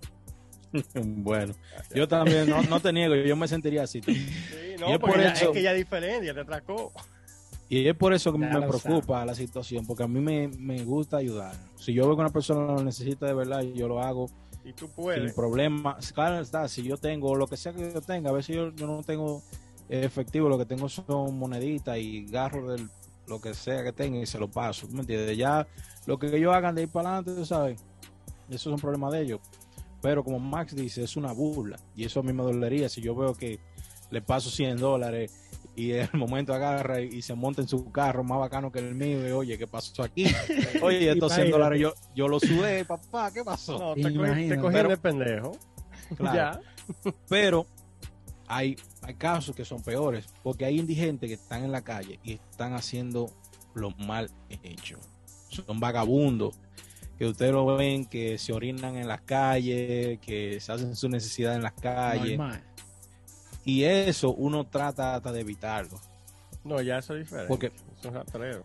Bueno, 0.93 1.53
yo 1.93 2.07
también, 2.07 2.49
no, 2.49 2.61
no 2.63 2.79
te 2.79 2.93
niego, 2.93 3.15
yo 3.15 3.35
me 3.35 3.47
sentiría 3.47 3.83
así. 3.83 4.01
Sí, 4.01 4.15
no, 4.79 4.87
es 4.87 4.99
por 4.99 5.19
eso- 5.19 5.45
es 5.45 5.49
que 5.51 5.59
ella 5.59 5.71
es 5.71 5.77
diferente, 5.77 6.33
te 6.33 6.39
atracó. 6.39 6.91
Y 7.71 7.87
es 7.87 7.95
por 7.95 8.13
eso 8.13 8.33
que 8.33 8.39
Ya 8.39 8.47
me 8.49 8.67
preocupa 8.67 9.23
la 9.25 9.35
situación, 9.35 9.85
porque 9.85 10.01
a 10.03 10.07
mí 10.07 10.19
me, 10.19 10.47
me 10.47 10.83
gusta 10.83 11.17
ayudar. 11.17 11.53
Si 11.77 11.93
yo 11.93 12.05
veo 12.07 12.15
que 12.15 12.21
una 12.21 12.31
persona 12.31 12.65
lo 12.73 12.83
necesita 12.83 13.27
de 13.27 13.33
verdad, 13.35 13.61
yo 13.61 13.87
lo 13.87 14.01
hago 14.01 14.27
Y 14.65 14.73
tú 14.73 14.87
sin 14.87 14.95
puedes. 14.95 15.33
problema. 15.35 15.97
Claro 16.15 16.39
está, 16.39 16.67
si 16.67 16.81
yo 16.81 16.97
tengo 16.97 17.35
lo 17.35 17.45
que 17.47 17.57
sea 17.57 17.71
que 17.73 17.93
yo 17.93 18.01
tenga, 18.01 18.31
a 18.31 18.33
veces 18.33 18.55
yo, 18.55 18.71
yo 18.73 18.87
no 18.87 19.03
tengo 19.03 19.43
efectivo, 19.87 20.49
lo 20.49 20.57
que 20.57 20.65
tengo 20.65 20.89
son 20.89 21.37
moneditas 21.37 21.97
y 21.99 22.25
garro 22.25 22.71
de 22.71 22.87
lo 23.27 23.39
que 23.39 23.53
sea 23.53 23.83
que 23.83 23.91
tenga 23.93 24.17
y 24.19 24.25
se 24.25 24.39
lo 24.39 24.47
paso. 24.49 24.87
¿tú 24.87 24.93
¿Me 24.95 25.01
entiendes? 25.01 25.37
Ya 25.37 25.67
lo 26.07 26.17
que 26.17 26.35
ellos 26.35 26.53
hagan 26.55 26.73
de 26.73 26.83
ir 26.83 26.89
para 26.89 27.17
adelante, 27.17 27.39
tú 27.39 27.45
sabes, 27.45 27.79
eso 28.49 28.69
es 28.69 28.73
un 28.73 28.79
problema 28.81 29.11
de 29.11 29.21
ellos. 29.21 29.41
Pero 30.01 30.23
como 30.23 30.39
Max 30.39 30.75
dice, 30.75 31.03
es 31.03 31.15
una 31.17 31.31
burla 31.33 31.77
y 31.95 32.05
eso 32.05 32.19
a 32.21 32.23
mí 32.23 32.31
me 32.33 32.43
dolería 32.43 32.87
si 32.89 33.01
yo 33.01 33.15
veo 33.15 33.33
que 33.33 33.59
le 34.11 34.21
paso 34.21 34.49
100 34.49 34.77
dólares 34.77 35.33
y 35.75 35.91
en 35.91 36.09
el 36.13 36.19
momento 36.19 36.53
agarra 36.53 37.01
y 37.01 37.21
se 37.21 37.35
monta 37.35 37.61
en 37.61 37.67
su 37.67 37.91
carro 37.91 38.23
más 38.23 38.39
bacano 38.39 38.71
que 38.71 38.79
el 38.79 38.95
mío 38.95 39.27
y 39.27 39.31
oye, 39.31 39.57
¿qué 39.57 39.67
pasó 39.67 40.03
aquí? 40.03 40.25
Oye, 40.81 41.11
estos 41.11 41.33
100 41.33 41.47
Imagínate. 41.47 41.51
dólares 41.51 41.81
yo, 41.81 41.93
yo 42.15 42.27
lo 42.27 42.39
sudé, 42.39 42.85
papá, 42.85 43.31
¿qué 43.33 43.43
pasó? 43.43 43.77
No, 43.77 43.93
te, 43.95 44.01
cogí- 44.03 44.49
te 44.49 44.57
Pero- 44.71 44.89
de 44.89 44.97
pendejo. 44.97 45.51
Claro. 46.17 46.35
Ya. 47.03 47.11
Pero 47.29 47.65
hay, 48.47 48.75
hay 49.03 49.13
casos 49.15 49.55
que 49.55 49.63
son 49.63 49.81
peores, 49.83 50.25
porque 50.43 50.65
hay 50.65 50.79
indigentes 50.79 51.27
que 51.27 51.35
están 51.35 51.63
en 51.63 51.71
la 51.71 51.81
calle 51.83 52.19
y 52.23 52.33
están 52.33 52.73
haciendo 52.73 53.29
lo 53.75 53.91
mal 53.91 54.29
hecho. 54.63 54.97
Son 55.49 55.79
vagabundos, 55.79 56.59
que 57.19 57.25
ustedes 57.25 57.51
lo 57.51 57.65
ven, 57.75 58.05
que 58.05 58.37
se 58.37 58.53
orinan 58.53 58.95
en 58.95 59.07
las 59.07 59.21
calles, 59.21 60.19
que 60.19 60.59
se 60.61 60.71
hacen 60.71 60.95
su 60.95 61.09
necesidad 61.09 61.53
en 61.53 61.61
las 61.61 61.73
calles. 61.73 62.37
Normal. 62.37 62.63
Y 63.65 63.83
eso 63.83 64.31
uno 64.33 64.65
trata 64.65 65.15
hasta 65.15 65.31
de 65.31 65.41
evitarlo. 65.41 65.99
No, 66.63 66.81
ya 66.81 66.97
eso 66.99 67.13
es 67.15 67.25
diferente. 67.25 67.49
Porque- 67.49 67.71
Son 68.01 68.13
rastreros. 68.13 68.63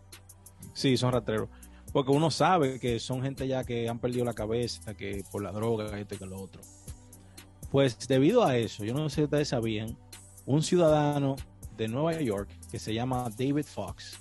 Sí, 0.72 0.96
son 0.96 1.12
rastreros. 1.12 1.48
Porque 1.92 2.12
uno 2.12 2.30
sabe 2.30 2.78
que 2.80 2.98
son 3.00 3.22
gente 3.22 3.46
ya 3.48 3.64
que 3.64 3.88
han 3.88 3.98
perdido 3.98 4.24
la 4.24 4.34
cabeza, 4.34 4.94
que 4.94 5.24
por 5.30 5.42
la 5.42 5.50
droga, 5.52 5.98
este 5.98 6.16
que 6.16 6.24
lo 6.26 6.40
otro. 6.40 6.62
Pues 7.70 7.98
debido 8.06 8.44
a 8.44 8.56
eso, 8.56 8.84
yo 8.84 8.94
no 8.94 9.08
sé 9.08 9.16
si 9.16 9.22
ustedes 9.24 9.48
sabían, 9.48 9.96
un 10.46 10.62
ciudadano 10.62 11.34
de 11.76 11.88
Nueva 11.88 12.20
York 12.20 12.48
que 12.70 12.78
se 12.78 12.94
llama 12.94 13.28
David 13.36 13.64
Fox, 13.64 14.20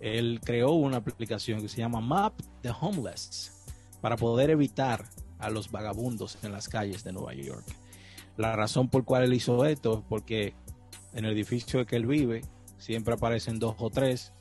él 0.00 0.40
creó 0.44 0.72
una 0.72 0.98
aplicación 0.98 1.60
que 1.60 1.68
se 1.68 1.78
llama 1.78 2.00
Map 2.00 2.34
the 2.62 2.70
Homeless 2.78 3.64
para 4.00 4.16
poder 4.16 4.50
evitar 4.50 5.04
a 5.38 5.50
los 5.50 5.70
vagabundos 5.70 6.38
en 6.42 6.52
las 6.52 6.68
calles 6.68 7.04
de 7.04 7.12
Nueva 7.12 7.34
York. 7.34 7.64
La 8.36 8.56
razón 8.56 8.88
por 8.88 9.04
cual 9.04 9.24
él 9.24 9.34
hizo 9.34 9.64
esto 9.64 9.98
es 9.98 10.04
porque 10.08 10.54
en 11.12 11.24
el 11.24 11.32
edificio 11.32 11.86
que 11.86 11.96
él 11.96 12.06
vive 12.06 12.42
siempre 12.78 13.14
aparecen 13.14 13.58
dos 13.58 13.76
o 13.78 13.90
tres 13.90 14.32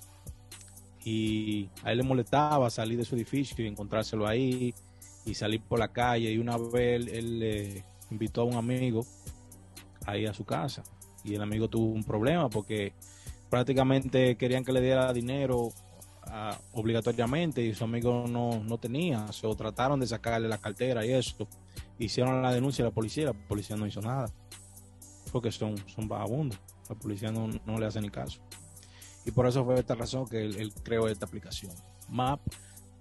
y 1.06 1.70
a 1.84 1.92
él 1.92 2.00
le 2.00 2.04
molestaba 2.04 2.70
salir 2.70 2.98
de 2.98 3.06
su 3.06 3.16
edificio 3.16 3.64
y 3.64 3.68
encontrárselo 3.68 4.28
ahí 4.28 4.74
y 5.26 5.34
salir 5.36 5.62
por 5.62 5.80
la 5.80 5.90
calle 5.90 6.32
y 6.32 6.38
una 6.38 6.58
vez 6.58 7.08
él, 7.08 7.40
eh, 7.44 7.84
invitó 8.10 8.42
a 8.42 8.46
un 8.46 8.56
amigo 8.56 9.06
ahí 10.06 10.26
a 10.26 10.34
su 10.34 10.46
casa 10.46 10.84
y 11.24 11.36
el 11.36 11.42
amigo 11.42 11.70
tuvo 11.70 11.94
un 11.94 12.04
problema 12.04 12.50
porque 12.50 12.94
prácticamente 13.54 14.36
querían 14.36 14.66
que 14.66 14.72
le 14.72 14.82
diera 14.82 15.14
dinero 15.14 15.72
ah, 16.24 16.58
obligatoriamente 16.72 17.62
y 17.62 17.76
su 17.76 17.84
amigo 17.84 18.26
no, 18.28 18.64
no 18.64 18.80
tenía, 18.80 19.28
o 19.44 19.56
trataron 19.56 20.00
de 20.00 20.08
sacarle 20.08 20.48
la 20.48 20.58
cartera 20.58 21.06
y 21.06 21.12
eso, 21.12 21.48
hicieron 22.00 22.42
la 22.42 22.52
denuncia 22.52 22.84
a 22.84 22.88
la 22.88 22.92
policía 22.96 23.26
la 23.26 23.34
policía 23.34 23.76
no 23.76 23.86
hizo 23.86 24.02
nada 24.02 24.28
porque 25.32 25.52
son, 25.52 25.78
son 25.88 26.08
vagabundos, 26.08 26.60
la 26.90 26.96
policía 26.96 27.32
no, 27.32 27.48
no 27.48 27.80
le 27.80 27.86
hace 27.86 28.02
ni 28.02 28.10
caso. 28.10 28.42
Y 29.24 29.30
por 29.30 29.46
eso 29.46 29.64
fue 29.64 29.80
esta 29.80 29.94
razón 29.94 30.28
que 30.28 30.44
él, 30.44 30.56
él 30.56 30.74
creó 30.82 31.08
esta 31.08 31.28
aplicación. 31.28 31.74
Map 32.10 32.40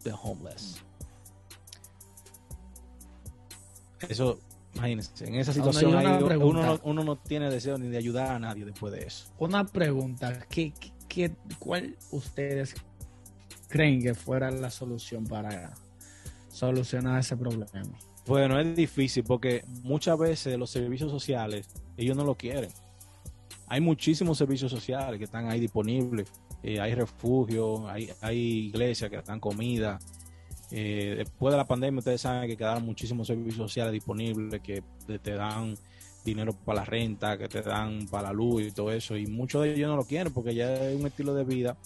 the 0.02 0.12
Homeless. 0.12 0.84
Eso, 4.06 4.38
imagínense, 4.88 5.26
en 5.26 5.34
esa 5.36 5.52
situación 5.52 5.94
ahí, 5.96 6.06
uno, 6.50 6.62
no, 6.62 6.80
uno 6.84 7.04
no 7.04 7.16
tiene 7.16 7.48
deseo 7.50 7.78
ni 7.78 7.88
de 7.88 7.96
ayudar 7.98 8.32
a 8.32 8.38
nadie 8.38 8.64
después 8.64 8.92
de 8.92 9.04
eso. 9.06 9.26
Una 9.38 9.64
pregunta, 9.66 10.40
¿qué, 10.48 10.72
qué- 11.08 11.34
¿cuál 11.58 11.96
ustedes 12.10 12.74
creen 13.68 14.02
que 14.02 14.14
fuera 14.14 14.50
la 14.50 14.70
solución 14.70 15.24
para 15.24 15.72
solucionar 16.50 17.20
ese 17.20 17.36
problema? 17.36 17.66
Bueno, 18.26 18.58
es 18.60 18.76
difícil 18.76 19.24
porque 19.24 19.64
muchas 19.82 20.18
veces 20.18 20.56
los 20.58 20.70
servicios 20.70 21.10
sociales, 21.10 21.68
ellos 21.96 22.16
no 22.16 22.24
lo 22.24 22.34
quieren. 22.36 22.70
Hay 23.66 23.80
muchísimos 23.80 24.38
servicios 24.38 24.70
sociales 24.70 25.18
que 25.18 25.24
están 25.24 25.48
ahí 25.50 25.58
disponibles. 25.58 26.28
Eh, 26.62 26.78
hay 26.78 26.94
refugio, 26.94 27.88
hay, 27.88 28.10
hay 28.20 28.38
iglesias 28.68 29.10
que 29.10 29.20
dan 29.22 29.40
comida. 29.40 29.98
Eh, 30.74 31.14
después 31.18 31.52
de 31.52 31.58
la 31.58 31.66
pandemia, 31.66 31.98
ustedes 31.98 32.22
saben 32.22 32.48
que 32.48 32.56
quedaron 32.56 32.84
muchísimos 32.86 33.26
servicios 33.26 33.56
sociales 33.56 33.92
disponibles, 33.92 34.60
que 34.62 34.82
te, 35.22 35.32
dan 35.32 35.74
dinero 36.24 36.54
para 36.64 36.80
la 36.80 36.84
renta, 36.86 37.36
que 37.36 37.46
te 37.48 37.60
dan 37.60 38.06
para 38.10 38.28
la 38.28 38.32
luz 38.32 38.62
y 38.62 38.72
todo 38.72 38.90
eso, 38.90 39.16
y 39.16 39.26
muchos 39.26 39.62
de 39.62 39.74
ellos 39.74 39.90
no 39.90 39.96
lo 39.96 40.04
quieren 40.04 40.32
porque 40.32 40.54
ya 40.54 40.72
es 40.72 40.98
un 40.98 41.06
estilo 41.06 41.34
de 41.34 41.44
vida 41.44 41.76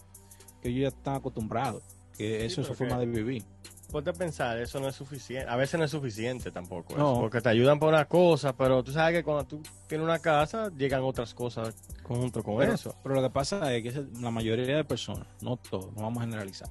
que 0.62 0.68
ellos 0.68 0.83
ya 0.83 0.96
están 0.96 1.16
acostumbrados, 1.16 1.83
que 2.16 2.44
eso 2.46 2.61
es 2.61 2.66
su 2.68 2.75
forma 2.75 2.99
de 2.99 3.07
vivir. 3.07 3.44
Ponte 3.90 4.11
a 4.11 4.12
pensar, 4.12 4.59
eso 4.59 4.81
no 4.81 4.88
es 4.88 4.96
suficiente. 4.96 5.49
A 5.49 5.55
veces 5.57 5.79
no 5.79 5.85
es 5.85 5.90
suficiente 5.92 6.51
tampoco. 6.51 6.92
eso, 6.94 6.99
No. 6.99 7.20
porque 7.20 7.40
te 7.40 7.49
ayudan 7.49 7.79
por 7.79 7.88
una 7.88 8.05
cosa, 8.05 8.55
pero 8.57 8.83
tú 8.83 8.92
sabes 8.92 9.16
que 9.18 9.25
cuando 9.25 9.44
tú 9.44 9.62
tienes 9.87 10.05
una 10.05 10.18
casa, 10.18 10.70
llegan 10.77 11.03
otras 11.03 11.33
cosas 11.35 11.75
conjunto 12.03 12.42
con 12.42 12.57
Pero, 12.59 12.72
eso. 12.75 12.96
pero 13.03 13.14
lo 13.14 13.22
que 13.22 13.31
pasa 13.31 13.75
es 13.75 13.83
que 13.83 14.05
la 14.20 14.31
mayoría 14.31 14.77
de 14.77 14.85
personas, 14.85 15.27
no 15.40 15.57
todos, 15.57 15.92
no 15.94 16.03
vamos 16.03 16.18
a 16.18 16.27
generalizar, 16.27 16.68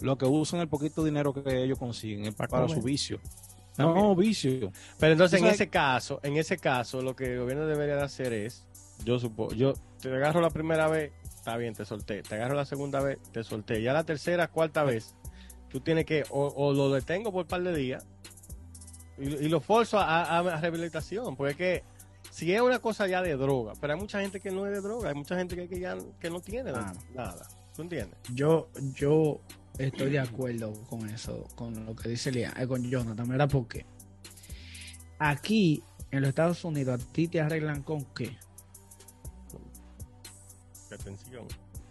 lo 0.00 0.16
que 0.18 0.24
usan 0.26 0.60
el 0.60 0.68
poquito 0.68 1.04
dinero 1.04 1.32
que 1.32 1.62
ellos 1.62 1.78
consiguen 1.78 2.26
es 2.26 2.34
Para 2.34 2.48
para, 2.48 2.62
comer. 2.66 2.78
su 2.78 2.84
vicio. 2.84 3.20
También. 3.74 4.04
No, 4.06 4.14
vicio. 4.16 4.72
Pero 4.98 5.12
entonces 5.12 5.40
en 5.40 5.46
ese 5.48 5.68
caso, 5.68 6.18
en 6.22 6.36
ese 6.36 6.56
caso, 6.58 7.02
lo 7.02 7.14
que 7.14 7.34
el 7.34 7.40
gobierno 7.40 7.66
debería 7.66 7.96
de 7.96 8.02
hacer 8.02 8.32
es, 8.32 8.64
yo 9.04 9.18
supongo, 9.18 9.52
yo 9.52 9.74
te 10.00 10.08
agarro 10.14 10.40
la 10.40 10.50
primera 10.50 10.88
vez, 10.88 11.12
está 11.24 11.56
bien, 11.58 11.74
te 11.74 11.84
solté. 11.84 12.22
Te 12.22 12.34
agarro 12.36 12.54
la 12.54 12.64
segunda 12.64 13.00
vez, 13.00 13.18
te 13.32 13.44
solté. 13.44 13.82
Ya 13.82 13.92
la 13.92 14.04
tercera, 14.04 14.48
cuarta 14.48 14.82
vez, 14.82 15.14
tú 15.68 15.80
tienes 15.80 16.06
que, 16.06 16.24
o, 16.30 16.46
o 16.56 16.72
lo 16.72 16.90
detengo 16.90 17.30
por 17.32 17.42
un 17.42 17.48
par 17.48 17.62
de 17.62 17.74
días 17.76 18.06
y, 19.18 19.24
y 19.28 19.48
lo 19.48 19.60
forzo 19.60 19.98
a, 19.98 20.22
a- 20.24 20.38
a 20.38 20.60
rehabilitación, 20.60 21.36
porque 21.36 21.50
es 21.52 21.56
que 21.56 21.84
si 22.30 22.52
es 22.52 22.60
una 22.60 22.78
cosa 22.80 23.06
ya 23.06 23.22
de 23.22 23.36
droga, 23.36 23.72
pero 23.80 23.92
hay 23.94 23.98
mucha 24.00 24.20
gente 24.20 24.40
que 24.40 24.50
no 24.50 24.66
es 24.66 24.72
de 24.72 24.80
droga, 24.80 25.08
hay 25.10 25.14
mucha 25.14 25.36
gente 25.36 25.54
que, 25.56 25.68
que 25.68 25.80
ya 25.80 25.96
que 26.20 26.30
no 26.30 26.40
tiene 26.40 26.72
nada. 26.72 26.94
¿Tú 27.74 27.82
entiendes? 27.82 28.18
Yo, 28.34 28.68
yo 28.94 29.40
estoy 29.78 30.10
de 30.10 30.18
acuerdo 30.18 30.72
con 30.84 31.08
eso, 31.08 31.46
con 31.54 31.84
lo 31.84 31.94
que 31.94 32.10
dice 32.10 32.32
Lia, 32.32 32.52
eh, 32.58 32.66
con 32.66 32.82
Jonathan. 32.82 33.28
Mira 33.28 33.46
por 33.48 33.68
qué. 33.68 33.84
Aquí, 35.18 35.82
en 36.10 36.20
los 36.20 36.28
Estados 36.28 36.64
Unidos, 36.64 37.00
a 37.00 37.12
ti 37.12 37.28
te 37.28 37.40
arreglan 37.40 37.82
con 37.82 38.04
qué? 38.14 38.36
Atención. 40.92 41.46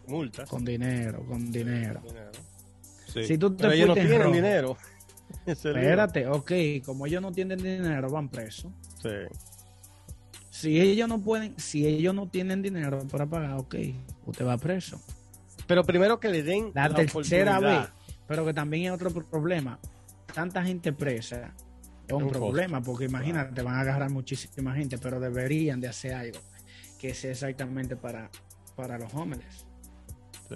Multas. 0.08 0.50
Con 0.50 0.64
dinero, 0.64 1.26
con 1.26 1.52
dinero. 1.52 2.02
dinero. 2.02 2.32
Sí. 3.12 3.24
Si 3.24 3.38
tú 3.38 3.52
te 3.56 3.64
Pero 3.64 3.74
ellos 3.74 3.88
no 3.88 3.94
tienen 3.94 4.22
rojo, 4.22 4.36
dinero. 4.36 4.78
Espérate, 5.46 6.28
ok, 6.28 6.52
como 6.86 7.06
ellos 7.06 7.22
no 7.22 7.32
tienen 7.32 7.58
dinero, 7.58 8.10
van 8.10 8.30
presos. 8.30 8.72
Sí. 9.02 9.10
Si 10.50 10.80
ellos 10.80 11.10
no 11.10 11.22
pueden, 11.22 11.60
si 11.60 11.86
ellos 11.86 12.16
no 12.16 12.30
tienen 12.30 12.62
dinero 12.62 13.06
para 13.08 13.26
pagar, 13.26 13.54
ok, 13.56 13.76
usted 14.26 14.46
va 14.46 14.58
preso. 14.58 15.02
Pero 15.68 15.84
primero 15.84 16.20
que 16.20 16.30
le 16.30 16.44
den 16.44 16.72
La, 16.74 16.88
la, 16.90 16.96
tercera 16.96 17.60
vez, 17.60 17.88
pero 18.28 18.46
que 18.46 18.54
también 18.54 18.86
es 18.86 18.92
otro 18.92 19.12
pro- 19.12 19.26
problema. 19.30 19.80
Tanta 20.34 20.64
gente 20.64 20.94
presa 20.94 21.54
es 22.08 22.14
un, 22.14 22.24
un 22.24 22.30
costo. 22.30 22.40
problema, 22.46 22.82
porque 22.82 23.06
imagínate, 23.06 23.62
van 23.62 23.76
a 23.76 23.80
agarrar 23.82 24.10
muchísima 24.10 24.76
gente, 24.76 24.98
pero 24.98 25.20
deberían 25.20 25.80
de 25.82 25.88
hacer 25.88 26.14
algo 26.14 26.40
que 27.00 27.14
sea 27.14 27.32
exactamente 27.32 27.96
para, 27.96 28.30
para 28.76 28.98
los 28.98 29.14
homeless. 29.14 29.66
Sí. 30.50 30.56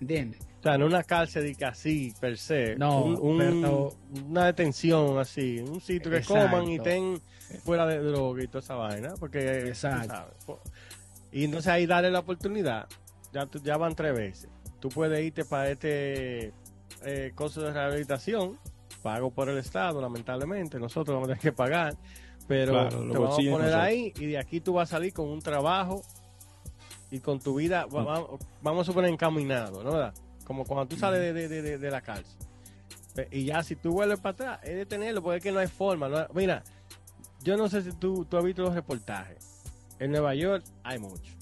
¿Entiendes? 0.00 0.40
O 0.60 0.62
sea, 0.62 0.78
no 0.78 0.86
una 0.86 1.02
cárcel 1.02 1.42
de 1.44 1.54
que 1.56 1.64
así, 1.64 2.12
per 2.20 2.38
se. 2.38 2.76
No, 2.76 3.04
Un- 3.04 3.18
un- 3.20 3.38
pero- 3.38 3.96
una 4.28 4.46
detención 4.46 5.18
así. 5.18 5.58
Un 5.58 5.80
sitio 5.80 6.10
que 6.10 6.18
Exacto. 6.18 6.50
coman 6.50 6.68
y 6.68 6.76
estén 6.76 7.20
fuera 7.64 7.86
de 7.86 7.98
droga 7.98 8.42
y 8.44 8.46
toda 8.46 8.60
esa 8.60 8.74
vaina. 8.76 9.14
Porque, 9.18 9.66
Exacto. 9.68 10.60
Y 11.32 11.44
entonces 11.44 11.68
ahí 11.72 11.86
darle 11.86 12.10
la 12.10 12.20
oportunidad. 12.20 12.86
Ya, 13.32 13.48
ya 13.62 13.76
van 13.76 13.94
tres 13.94 14.14
veces. 14.14 14.48
Tú 14.80 14.88
puedes 14.88 15.22
irte 15.24 15.44
para 15.44 15.70
este 15.70 16.52
eh, 17.04 17.32
costo 17.34 17.62
de 17.62 17.72
rehabilitación. 17.72 18.58
Pago 19.02 19.30
por 19.30 19.48
el 19.48 19.58
Estado, 19.58 20.00
lamentablemente. 20.00 20.78
Nosotros 20.78 21.14
vamos 21.14 21.28
a 21.28 21.32
tener 21.32 21.40
que 21.42 21.52
pagar. 21.52 21.96
Pero 22.48 22.72
Claro, 22.72 22.90
te 22.90 23.18
vamos 23.18 23.32
a 23.32 23.36
poner 23.36 23.50
nosotros. 23.50 23.74
ahí 23.74 24.12
y 24.16 24.26
de 24.26 24.38
aquí 24.38 24.60
tú 24.60 24.74
vas 24.74 24.90
a 24.90 24.96
salir 24.96 25.12
con 25.12 25.28
un 25.28 25.40
trabajo 25.40 26.02
y 27.10 27.20
con 27.20 27.38
tu 27.40 27.54
vida, 27.54 27.86
va- 27.86 28.02
va- 28.04 28.26
vamos 28.62 28.82
a 28.82 28.84
suponer 28.90 29.10
encaminado, 29.10 29.82
¿no? 29.84 29.92
¿verdad? 29.92 30.14
Como 30.44 30.64
cuando 30.64 30.86
tú 30.86 30.96
sales 30.96 31.20
de, 31.20 31.32
de- 31.48 31.62
de- 31.62 31.78
de 31.78 31.90
la 31.90 32.00
cárcel. 32.00 32.36
Y 33.30 33.44
ya 33.44 33.62
si 33.62 33.76
tú 33.76 33.92
vuelves 33.92 34.18
para 34.18 34.32
atrás, 34.32 34.60
es 34.64 34.74
detenerlo, 34.76 35.22
porque 35.22 35.36
es 35.38 35.42
que 35.42 35.52
no 35.52 35.60
hay 35.60 35.68
forma. 35.68 36.08
no 36.08 36.16
hay- 36.18 36.26
Mira, 36.34 36.64
yo 37.42 37.56
no 37.56 37.68
sé 37.68 37.82
si 37.82 37.92
tú, 37.92 38.24
tú 38.24 38.36
has 38.38 38.44
visto 38.44 38.62
los 38.62 38.74
reportajes. 38.74 39.62
En 39.98 40.10
Nueva 40.10 40.34
York 40.34 40.64
hay 40.82 40.98
mucho. 40.98 41.32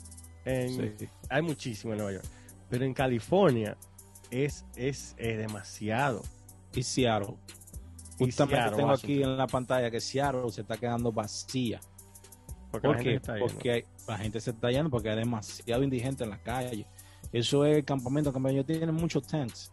En- 0.44 0.98
Sí. 0.98 1.08
Hay 1.28 1.42
muchísimo 1.42 1.92
en 1.92 1.98
Nueva 1.98 2.12
York. 2.14 2.24
Pero 2.68 2.84
en 2.84 2.94
California 2.94 3.76
es, 4.30 4.64
es, 4.76 5.14
es 5.18 5.38
demasiado. 5.38 6.22
Y 6.74 6.82
Seattle. 6.82 7.34
Y 8.18 8.24
Justamente 8.26 8.56
Seattle, 8.62 8.76
tengo 8.76 8.90
Washington. 8.90 9.10
aquí 9.16 9.22
en 9.22 9.36
la 9.36 9.46
pantalla 9.46 9.90
que 9.90 10.00
Seattle 10.00 10.50
se 10.52 10.60
está 10.60 10.76
quedando 10.76 11.10
vacía. 11.12 11.80
Porque. 12.70 12.88
Porque 13.40 13.72
hay- 13.72 13.84
la 14.06 14.18
gente 14.18 14.40
se 14.40 14.50
está 14.50 14.70
yendo 14.70 14.90
porque 14.90 15.10
hay 15.10 15.16
demasiado 15.16 15.82
indigente 15.82 16.24
en 16.24 16.30
la 16.30 16.38
calle. 16.42 16.86
Eso 17.32 17.64
es 17.64 17.76
el 17.78 17.84
campamento. 17.84 18.32
ellos 18.48 18.66
tienen 18.66 18.94
muchos 18.94 19.26
tents 19.26 19.72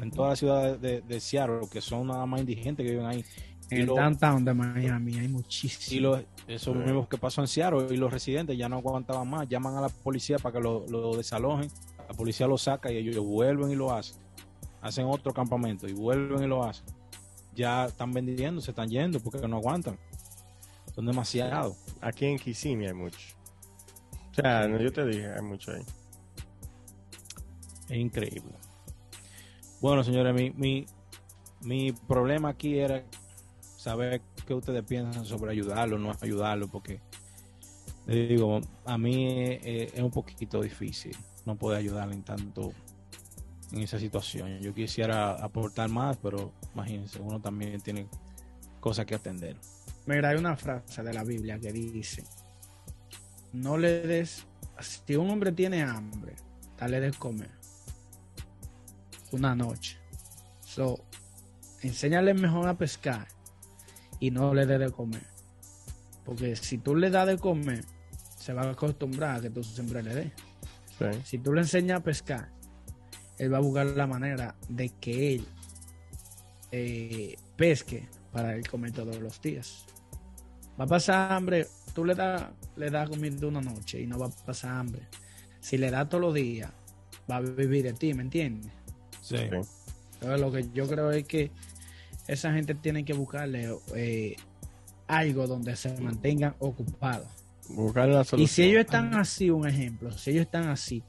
en 0.00 0.10
toda 0.10 0.30
la 0.30 0.36
ciudad 0.36 0.78
de, 0.78 1.02
de 1.02 1.20
Seattle, 1.20 1.68
que 1.70 1.80
son 1.80 2.06
nada 2.08 2.24
más 2.26 2.40
indigentes 2.40 2.84
que 2.84 2.92
viven 2.92 3.06
ahí. 3.06 3.24
En 3.74 3.88
el 3.88 3.94
downtown 3.94 4.44
de 4.44 4.54
Miami 4.54 5.18
hay 5.18 5.28
muchísimo. 5.28 5.96
Y 5.96 6.00
los, 6.00 6.20
eso 6.46 6.72
Sí. 6.72 6.78
mismo 6.78 7.08
que 7.08 7.18
pasó 7.18 7.40
en 7.40 7.48
Seattle, 7.48 7.86
y 7.90 7.96
los 7.96 8.12
residentes 8.12 8.56
ya 8.56 8.68
no 8.68 8.76
aguantaban 8.76 9.28
más, 9.28 9.48
llaman 9.48 9.76
a 9.76 9.80
la 9.82 9.88
policía 9.88 10.38
para 10.38 10.54
que 10.54 10.60
lo, 10.60 10.86
lo 10.88 11.16
desalojen, 11.16 11.70
la 12.08 12.14
policía 12.14 12.46
lo 12.46 12.58
saca 12.58 12.90
y 12.92 12.96
ellos 12.98 13.24
vuelven 13.24 13.70
y 13.70 13.76
lo 13.76 13.92
hacen. 13.94 14.16
Hacen 14.82 15.06
otro 15.06 15.32
campamento 15.32 15.88
y 15.88 15.92
vuelven 15.94 16.42
y 16.44 16.46
lo 16.46 16.62
hacen. 16.64 16.84
Ya 17.54 17.86
están 17.86 18.12
vendiendo, 18.12 18.60
se 18.60 18.72
están 18.72 18.88
yendo 18.90 19.20
porque 19.20 19.46
no 19.48 19.56
aguantan. 19.56 19.98
Son 20.94 21.06
demasiados. 21.06 21.76
Aquí 22.00 22.26
en 22.26 22.38
Kissimmee 22.38 22.88
hay 22.88 22.92
mucho. 22.94 23.18
O 24.30 24.34
sea, 24.34 24.66
no, 24.68 24.78
yo 24.80 24.92
te 24.92 25.06
dije, 25.06 25.32
hay 25.32 25.42
mucho 25.42 25.72
ahí. 25.72 25.82
Es 27.88 27.96
increíble. 27.96 28.52
Bueno, 29.80 30.02
señores, 30.02 30.34
mi, 30.34 30.50
mi, 30.50 30.86
mi 31.62 31.92
problema 31.92 32.50
aquí 32.50 32.78
era 32.78 33.04
saber 33.84 34.22
qué 34.46 34.54
ustedes 34.54 34.82
piensan 34.82 35.26
sobre 35.26 35.52
ayudarlo 35.52 35.96
o 35.96 35.98
no 35.98 36.16
ayudarlo, 36.22 36.68
porque 36.68 37.00
les 38.06 38.30
digo, 38.30 38.62
a 38.86 38.96
mí 38.96 39.26
eh, 39.30 39.92
es 39.94 40.00
un 40.00 40.10
poquito 40.10 40.62
difícil 40.62 41.14
no 41.44 41.56
poder 41.56 41.80
ayudarle 41.80 42.14
en 42.14 42.22
tanto 42.22 42.72
en 43.72 43.82
esa 43.82 43.98
situación. 43.98 44.58
Yo 44.60 44.72
quisiera 44.72 45.32
aportar 45.32 45.90
más, 45.90 46.16
pero 46.16 46.54
imagínense, 46.72 47.20
uno 47.20 47.42
también 47.42 47.78
tiene 47.82 48.08
cosas 48.80 49.04
que 49.04 49.16
atender. 49.16 49.56
Mira, 50.06 50.30
hay 50.30 50.38
una 50.38 50.56
frase 50.56 51.02
de 51.02 51.12
la 51.12 51.22
Biblia 51.22 51.58
que 51.58 51.70
dice: 51.70 52.24
No 53.52 53.76
le 53.76 54.06
des. 54.06 54.46
Si 54.80 55.14
un 55.14 55.28
hombre 55.28 55.52
tiene 55.52 55.82
hambre, 55.82 56.36
dale 56.78 57.00
de 57.00 57.12
comer. 57.12 57.50
Una 59.32 59.54
noche. 59.54 59.98
So, 60.62 61.04
enséñale 61.82 62.32
mejor 62.32 62.66
a 62.66 62.78
pescar 62.78 63.28
y 64.24 64.30
no 64.30 64.54
le 64.54 64.64
des 64.64 64.78
de 64.78 64.90
comer. 64.90 65.22
Porque 66.24 66.56
si 66.56 66.78
tú 66.78 66.96
le 66.96 67.10
das 67.10 67.26
de 67.26 67.36
comer, 67.36 67.84
se 68.38 68.54
va 68.54 68.62
a 68.62 68.70
acostumbrar 68.70 69.36
a 69.36 69.40
que 69.42 69.50
tú 69.50 69.62
siempre 69.62 70.02
le 70.02 70.14
des. 70.14 70.32
Sí. 70.98 71.20
Si 71.24 71.38
tú 71.38 71.52
le 71.52 71.60
enseñas 71.60 72.00
a 72.00 72.02
pescar, 72.02 72.50
él 73.36 73.52
va 73.52 73.58
a 73.58 73.60
buscar 73.60 73.86
la 73.86 74.06
manera 74.06 74.54
de 74.68 74.88
que 74.98 75.34
él 75.34 75.46
eh, 76.72 77.36
pesque 77.56 78.08
para 78.32 78.54
él 78.54 78.66
comer 78.66 78.92
todos 78.92 79.20
los 79.20 79.42
días. 79.42 79.84
Va 80.80 80.84
a 80.84 80.88
pasar 80.88 81.32
hambre, 81.32 81.66
tú 81.94 82.06
le 82.06 82.14
das 82.14 82.46
le 82.76 82.90
das 82.90 83.08
comida 83.10 83.46
una 83.46 83.60
noche 83.60 84.00
y 84.00 84.06
no 84.06 84.18
va 84.18 84.26
a 84.26 84.30
pasar 84.30 84.72
hambre. 84.72 85.06
Si 85.60 85.76
le 85.76 85.90
das 85.90 86.08
todos 86.08 86.22
los 86.22 86.34
días, 86.34 86.72
va 87.30 87.36
a 87.36 87.40
vivir 87.42 87.82
de 87.82 87.92
ti, 87.92 88.14
¿me 88.14 88.22
entiendes? 88.22 88.72
Sí. 89.20 89.36
Sí. 89.36 89.44
Entonces, 90.14 90.40
lo 90.40 90.50
que 90.50 90.70
yo 90.72 90.88
creo 90.88 91.10
es 91.10 91.26
que 91.26 91.50
esa 92.26 92.52
gente 92.52 92.74
tiene 92.74 93.04
que 93.04 93.12
buscarle 93.12 93.74
eh, 93.94 94.36
algo 95.06 95.46
donde 95.46 95.76
se 95.76 95.94
mantengan 96.00 96.54
ocupados. 96.58 97.26
Buscar 97.68 98.08
una 98.10 98.24
solución. 98.24 98.40
Y 98.44 98.46
si 98.48 98.62
ellos 98.64 98.80
están 98.80 99.14
así, 99.14 99.48
un 99.50 99.66
ejemplo, 99.66 100.10
si 100.12 100.30
ellos 100.30 100.42
están 100.42 100.68
así, 100.68 101.02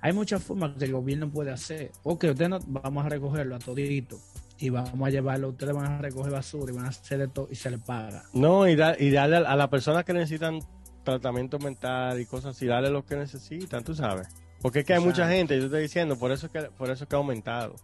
hay 0.00 0.12
muchas 0.12 0.42
formas 0.42 0.72
que 0.78 0.84
el 0.84 0.92
gobierno 0.92 1.30
puede 1.30 1.50
hacer. 1.50 1.90
Ok, 2.02 2.24
ustedes 2.24 2.50
no, 2.50 2.58
vamos 2.66 3.06
a 3.06 3.08
recogerlo 3.08 3.56
a 3.56 3.58
todito 3.58 4.18
y 4.58 4.68
vamos 4.68 5.06
a 5.06 5.10
llevarlo, 5.10 5.48
ustedes 5.48 5.74
van 5.74 5.86
a 5.92 5.98
recoger 5.98 6.30
basura 6.32 6.70
y 6.72 6.76
van 6.76 6.84
a 6.84 6.88
hacer 6.90 7.18
de 7.18 7.28
todo 7.28 7.48
y 7.50 7.54
se 7.54 7.70
les 7.70 7.80
paga. 7.80 8.24
No, 8.34 8.68
y, 8.68 8.76
da- 8.76 8.96
y 8.98 9.10
darle 9.10 9.36
a, 9.38 9.40
a 9.40 9.56
las 9.56 9.68
personas 9.68 10.04
que 10.04 10.12
necesitan 10.12 10.60
tratamiento 11.02 11.58
mental 11.58 12.20
y 12.20 12.26
cosas 12.26 12.56
así, 12.56 12.66
darle 12.66 12.90
lo 12.90 13.04
que 13.06 13.16
necesitan, 13.16 13.82
tú 13.82 13.94
sabes. 13.94 14.28
Porque 14.60 14.80
es 14.80 14.84
que 14.84 14.94
hay 14.94 15.00
mucha 15.00 15.28
gente, 15.28 15.58
yo 15.58 15.64
estoy 15.64 15.82
diciendo, 15.82 16.16
por 16.18 16.30
eso 16.30 16.46
es 16.46 16.52
que, 16.52 16.60
por 16.76 16.90
eso 16.90 17.04
es 17.04 17.08
que 17.08 17.16
ha 17.16 17.18
aumentado. 17.18 17.74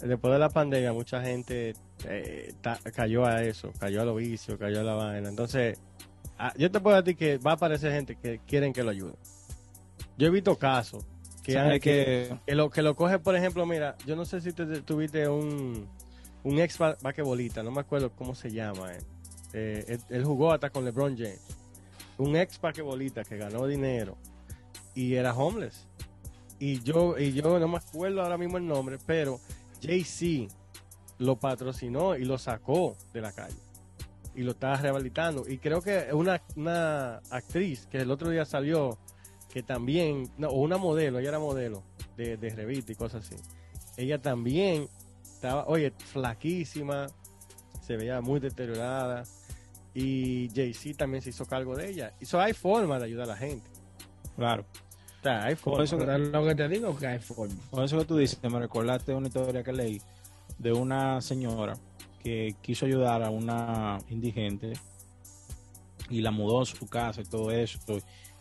Después 0.00 0.32
de 0.32 0.38
la 0.38 0.50
pandemia, 0.50 0.92
mucha 0.92 1.22
gente 1.22 1.74
eh, 2.04 2.52
ta- 2.60 2.78
cayó 2.94 3.24
a 3.24 3.42
eso, 3.42 3.72
cayó 3.78 4.02
a 4.02 4.04
los 4.04 4.16
vicios, 4.16 4.58
cayó 4.58 4.80
a 4.80 4.84
la 4.84 4.94
vaina. 4.94 5.28
Entonces, 5.28 5.78
ah, 6.38 6.52
yo 6.58 6.70
te 6.70 6.80
puedo 6.80 7.00
decir 7.00 7.16
que 7.16 7.38
va 7.38 7.52
a 7.52 7.54
aparecer 7.54 7.92
gente 7.92 8.16
que 8.16 8.40
quieren 8.46 8.72
que 8.72 8.82
lo 8.82 8.90
ayuden. 8.90 9.16
Yo 10.18 10.26
he 10.28 10.30
visto 10.30 10.56
casos 10.56 11.04
Que, 11.42 11.52
¿Sabe 11.52 11.80
que, 11.80 12.28
que 12.30 12.36
que 12.46 12.54
lo, 12.54 12.70
que 12.70 12.82
lo 12.82 12.94
coge, 12.96 13.18
por 13.18 13.36
ejemplo, 13.36 13.64
mira, 13.66 13.96
yo 14.06 14.16
no 14.16 14.24
sé 14.24 14.40
si 14.40 14.52
te, 14.52 14.66
tuviste 14.82 15.28
un, 15.28 15.88
un 16.42 16.58
ex 16.58 16.76
ba- 16.78 16.96
basquetbolista, 17.00 17.62
no 17.62 17.70
me 17.70 17.80
acuerdo 17.80 18.10
cómo 18.10 18.34
se 18.34 18.50
llama. 18.50 18.92
eh. 18.92 18.98
Eh, 19.52 19.84
él, 19.88 20.00
él 20.10 20.24
jugó 20.24 20.52
hasta 20.52 20.70
con 20.70 20.84
LeBron 20.84 21.16
James. 21.16 21.40
Un 22.18 22.34
ex 22.36 22.60
basquetbolista 22.60 23.24
que 23.24 23.36
ganó 23.38 23.66
dinero 23.66 24.16
y 24.94 25.14
era 25.14 25.32
homeless. 25.34 25.86
Y 26.58 26.80
yo, 26.82 27.16
y 27.18 27.32
yo 27.32 27.58
no 27.58 27.68
me 27.68 27.76
acuerdo 27.78 28.22
ahora 28.22 28.36
mismo 28.38 28.56
el 28.58 28.66
nombre, 28.66 28.98
pero 29.06 29.38
Jay-Z 29.82 30.54
lo 31.18 31.36
patrocinó 31.36 32.16
y 32.16 32.24
lo 32.24 32.38
sacó 32.38 32.96
de 33.12 33.20
la 33.20 33.32
calle. 33.32 33.56
Y 34.34 34.42
lo 34.42 34.52
estaba 34.52 34.76
rehabilitando. 34.76 35.48
Y 35.48 35.58
creo 35.58 35.80
que 35.80 36.08
una, 36.12 36.42
una 36.56 37.16
actriz 37.30 37.86
que 37.86 37.98
el 37.98 38.10
otro 38.10 38.30
día 38.30 38.44
salió, 38.44 38.98
que 39.52 39.62
también, 39.62 40.30
no, 40.36 40.48
o 40.48 40.60
una 40.60 40.76
modelo, 40.76 41.18
ella 41.18 41.30
era 41.30 41.38
modelo 41.38 41.82
de, 42.16 42.36
de 42.36 42.50
revista 42.50 42.92
y 42.92 42.94
cosas 42.94 43.24
así. 43.24 43.36
Ella 43.96 44.20
también 44.20 44.88
estaba, 45.22 45.66
oye, 45.66 45.92
flaquísima, 46.12 47.06
se 47.80 47.96
veía 47.96 48.20
muy 48.20 48.40
deteriorada. 48.40 49.24
Y 49.94 50.50
Jay-Z 50.54 50.98
también 50.98 51.22
se 51.22 51.30
hizo 51.30 51.46
cargo 51.46 51.74
de 51.74 51.88
ella. 51.88 52.12
Y 52.20 52.24
eso 52.24 52.38
hay 52.38 52.52
forma 52.52 52.98
de 52.98 53.06
ayudar 53.06 53.24
a 53.24 53.32
la 53.32 53.36
gente. 53.36 53.70
claro. 54.36 54.66
Hay 55.28 55.54
Por 55.56 55.82
eso 55.82 55.98
Pero 55.98 56.16
es 56.16 56.28
lo 56.28 56.44
que 56.44 56.54
te 56.54 56.68
digo 56.68 56.96
que 56.96 57.18
forma. 57.18 57.54
Con 57.70 57.84
eso 57.84 57.98
que 57.98 58.04
tú 58.04 58.16
dices, 58.16 58.38
me 58.42 58.58
recordaste 58.58 59.14
una 59.14 59.28
historia 59.28 59.62
que 59.62 59.72
leí 59.72 60.00
de 60.58 60.72
una 60.72 61.20
señora 61.20 61.74
que 62.22 62.56
quiso 62.60 62.86
ayudar 62.86 63.22
a 63.22 63.30
una 63.30 63.98
indigente 64.08 64.72
y 66.10 66.20
la 66.20 66.30
mudó 66.30 66.62
a 66.62 66.66
su 66.66 66.86
casa 66.88 67.20
y 67.20 67.24
todo 67.24 67.50
eso. 67.50 67.78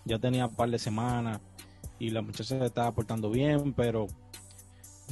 Ya 0.06 0.19
tenía 0.19 0.48
un 0.48 0.56
par 0.56 0.69
de 0.69 0.80
semanas 0.80 1.39
y 2.00 2.10
la 2.10 2.21
muchacha 2.21 2.58
se 2.58 2.65
estaba 2.65 2.91
portando 2.91 3.30
bien, 3.30 3.74
pero 3.74 4.08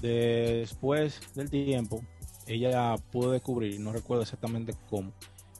después 0.02 1.22
del 1.36 1.50
tiempo 1.50 2.02
ella 2.46 2.96
pudo 3.12 3.32
descubrir, 3.32 3.80
no 3.80 3.94
recuerdo 3.94 4.24
exactamente 4.24 4.74
cómo, 4.90 5.14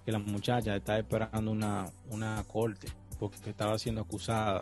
que 0.06 0.12
la 0.12 0.20
muchacha 0.20 0.76
estaba 0.76 1.00
esperando 1.00 1.52
una, 1.52 1.86
una 2.10 2.44
corte 2.46 2.88
porque 3.20 3.50
estaba 3.50 3.78
siendo 3.80 4.02
acusada 4.02 4.62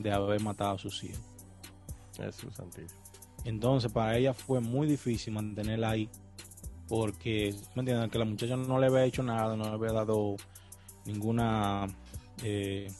de 0.00 0.12
haber 0.12 0.40
matado 0.40 0.74
a 0.74 0.78
sus 0.78 1.04
hijos. 1.04 1.20
Jesús 2.16 2.54
santísimo. 2.54 3.00
Entonces 3.44 3.90
para 3.90 4.16
ella 4.16 4.34
fue 4.34 4.60
muy 4.60 4.86
difícil 4.86 5.32
mantenerla 5.32 5.90
ahí 5.90 6.10
porque, 6.90 7.54
¿me 7.76 7.80
entiendes? 7.80 8.10
Que 8.10 8.18
la 8.18 8.24
muchacha 8.24 8.56
no 8.56 8.80
le 8.80 8.88
había 8.88 9.04
hecho 9.04 9.22
nada, 9.22 9.56
no 9.56 9.62
le 9.62 9.70
había 9.70 9.92
dado 9.92 10.34
ninguna 11.06 11.86
eh, 12.42 12.90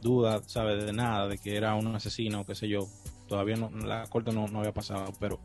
duda, 0.00 0.42
¿sabes? 0.46 0.84
De 0.84 0.92
nada, 0.92 1.28
de 1.28 1.38
que 1.38 1.56
era 1.56 1.76
un 1.76 1.94
asesino 1.94 2.40
o 2.40 2.44
qué 2.44 2.56
sé 2.56 2.68
yo. 2.68 2.88
Todavía 3.28 3.54
no, 3.54 3.70
la 3.70 4.04
corte 4.08 4.32
no, 4.32 4.48
no 4.48 4.58
había 4.58 4.74
pasado, 4.74 5.12
pero 5.20 5.38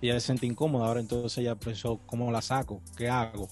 ella 0.00 0.14
se 0.14 0.28
sentía 0.28 0.48
incómoda. 0.48 0.86
Ahora 0.86 1.00
entonces 1.00 1.36
ella 1.38 1.54
pensó, 1.56 2.00
¿cómo 2.06 2.32
la 2.32 2.40
saco? 2.40 2.80
¿Qué 2.96 3.10
hago? 3.10 3.50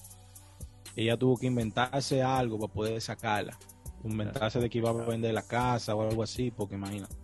Ella 0.95 1.15
tuvo 1.15 1.37
que 1.37 1.45
inventarse 1.45 2.23
algo 2.23 2.57
para 2.57 2.73
poder 2.73 3.01
sacarla. 3.01 3.55
Inventarse 4.03 4.59
de 4.59 4.69
que 4.69 4.77
iba 4.77 4.89
a 4.89 4.93
vender 4.93 5.33
la 5.33 5.41
casa 5.41 5.95
o 5.95 6.07
algo 6.07 6.23
así, 6.23 6.51
porque 6.51 6.75
imagínate. 6.75 7.15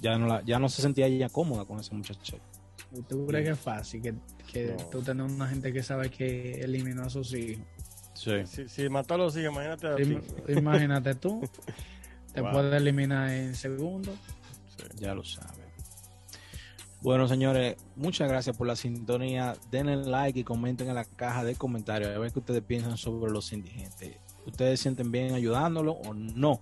Ya 0.00 0.16
no, 0.18 0.26
la, 0.26 0.42
ya 0.44 0.58
no 0.58 0.68
se 0.68 0.80
sentía 0.82 1.06
ella 1.06 1.28
cómoda 1.28 1.64
con 1.64 1.78
esa 1.80 1.94
muchacha. 1.94 2.36
¿Y 2.92 3.02
¿Tú 3.02 3.26
crees 3.26 3.44
que 3.44 3.50
es 3.52 3.58
fácil 3.58 4.00
que, 4.02 4.14
que 4.50 4.74
No. 4.78 4.84
tú 4.90 5.02
tenés 5.02 5.30
una 5.30 5.46
gente 5.46 5.72
que 5.72 5.82
sabe 5.82 6.10
que 6.10 6.60
eliminó 6.62 7.02
a 7.02 7.10
sus 7.10 7.32
hijos? 7.34 7.64
Sí. 8.14 8.32
Si, 8.46 8.68
si 8.68 8.88
mató 8.88 9.14
a 9.14 9.18
los 9.18 9.36
hijos, 9.36 9.52
imagínate 9.52 9.86
a 9.88 9.96
ti. 9.96 10.18
Imagínate 10.48 11.14
tú, 11.14 11.40
te 12.34 12.40
Wow. 12.40 12.52
puedes 12.52 12.74
eliminar 12.80 13.30
en 13.30 13.54
segundos. 13.54 14.16
Sí. 14.76 14.84
Ya 14.98 15.14
lo 15.14 15.22
saben. 15.24 15.60
Bueno, 17.02 17.26
señores, 17.28 17.76
muchas 17.96 18.28
gracias 18.28 18.56
por 18.56 18.66
la 18.66 18.76
sintonía. 18.76 19.54
Denle 19.70 19.96
like 19.96 20.38
y 20.40 20.44
comenten 20.44 20.88
en 20.88 20.94
la 20.94 21.04
caja 21.04 21.44
de 21.44 21.54
comentarios 21.54 22.14
a 22.14 22.18
ver 22.18 22.30
qué 22.32 22.38
ustedes 22.40 22.62
piensan 22.62 22.96
sobre 22.98 23.32
los 23.32 23.52
indigentes. 23.52 24.16
¿Ustedes 24.46 24.80
sienten 24.80 25.12
bien 25.12 25.34
ayudándolo 25.34 25.92
o 25.92 26.14
no? 26.14 26.60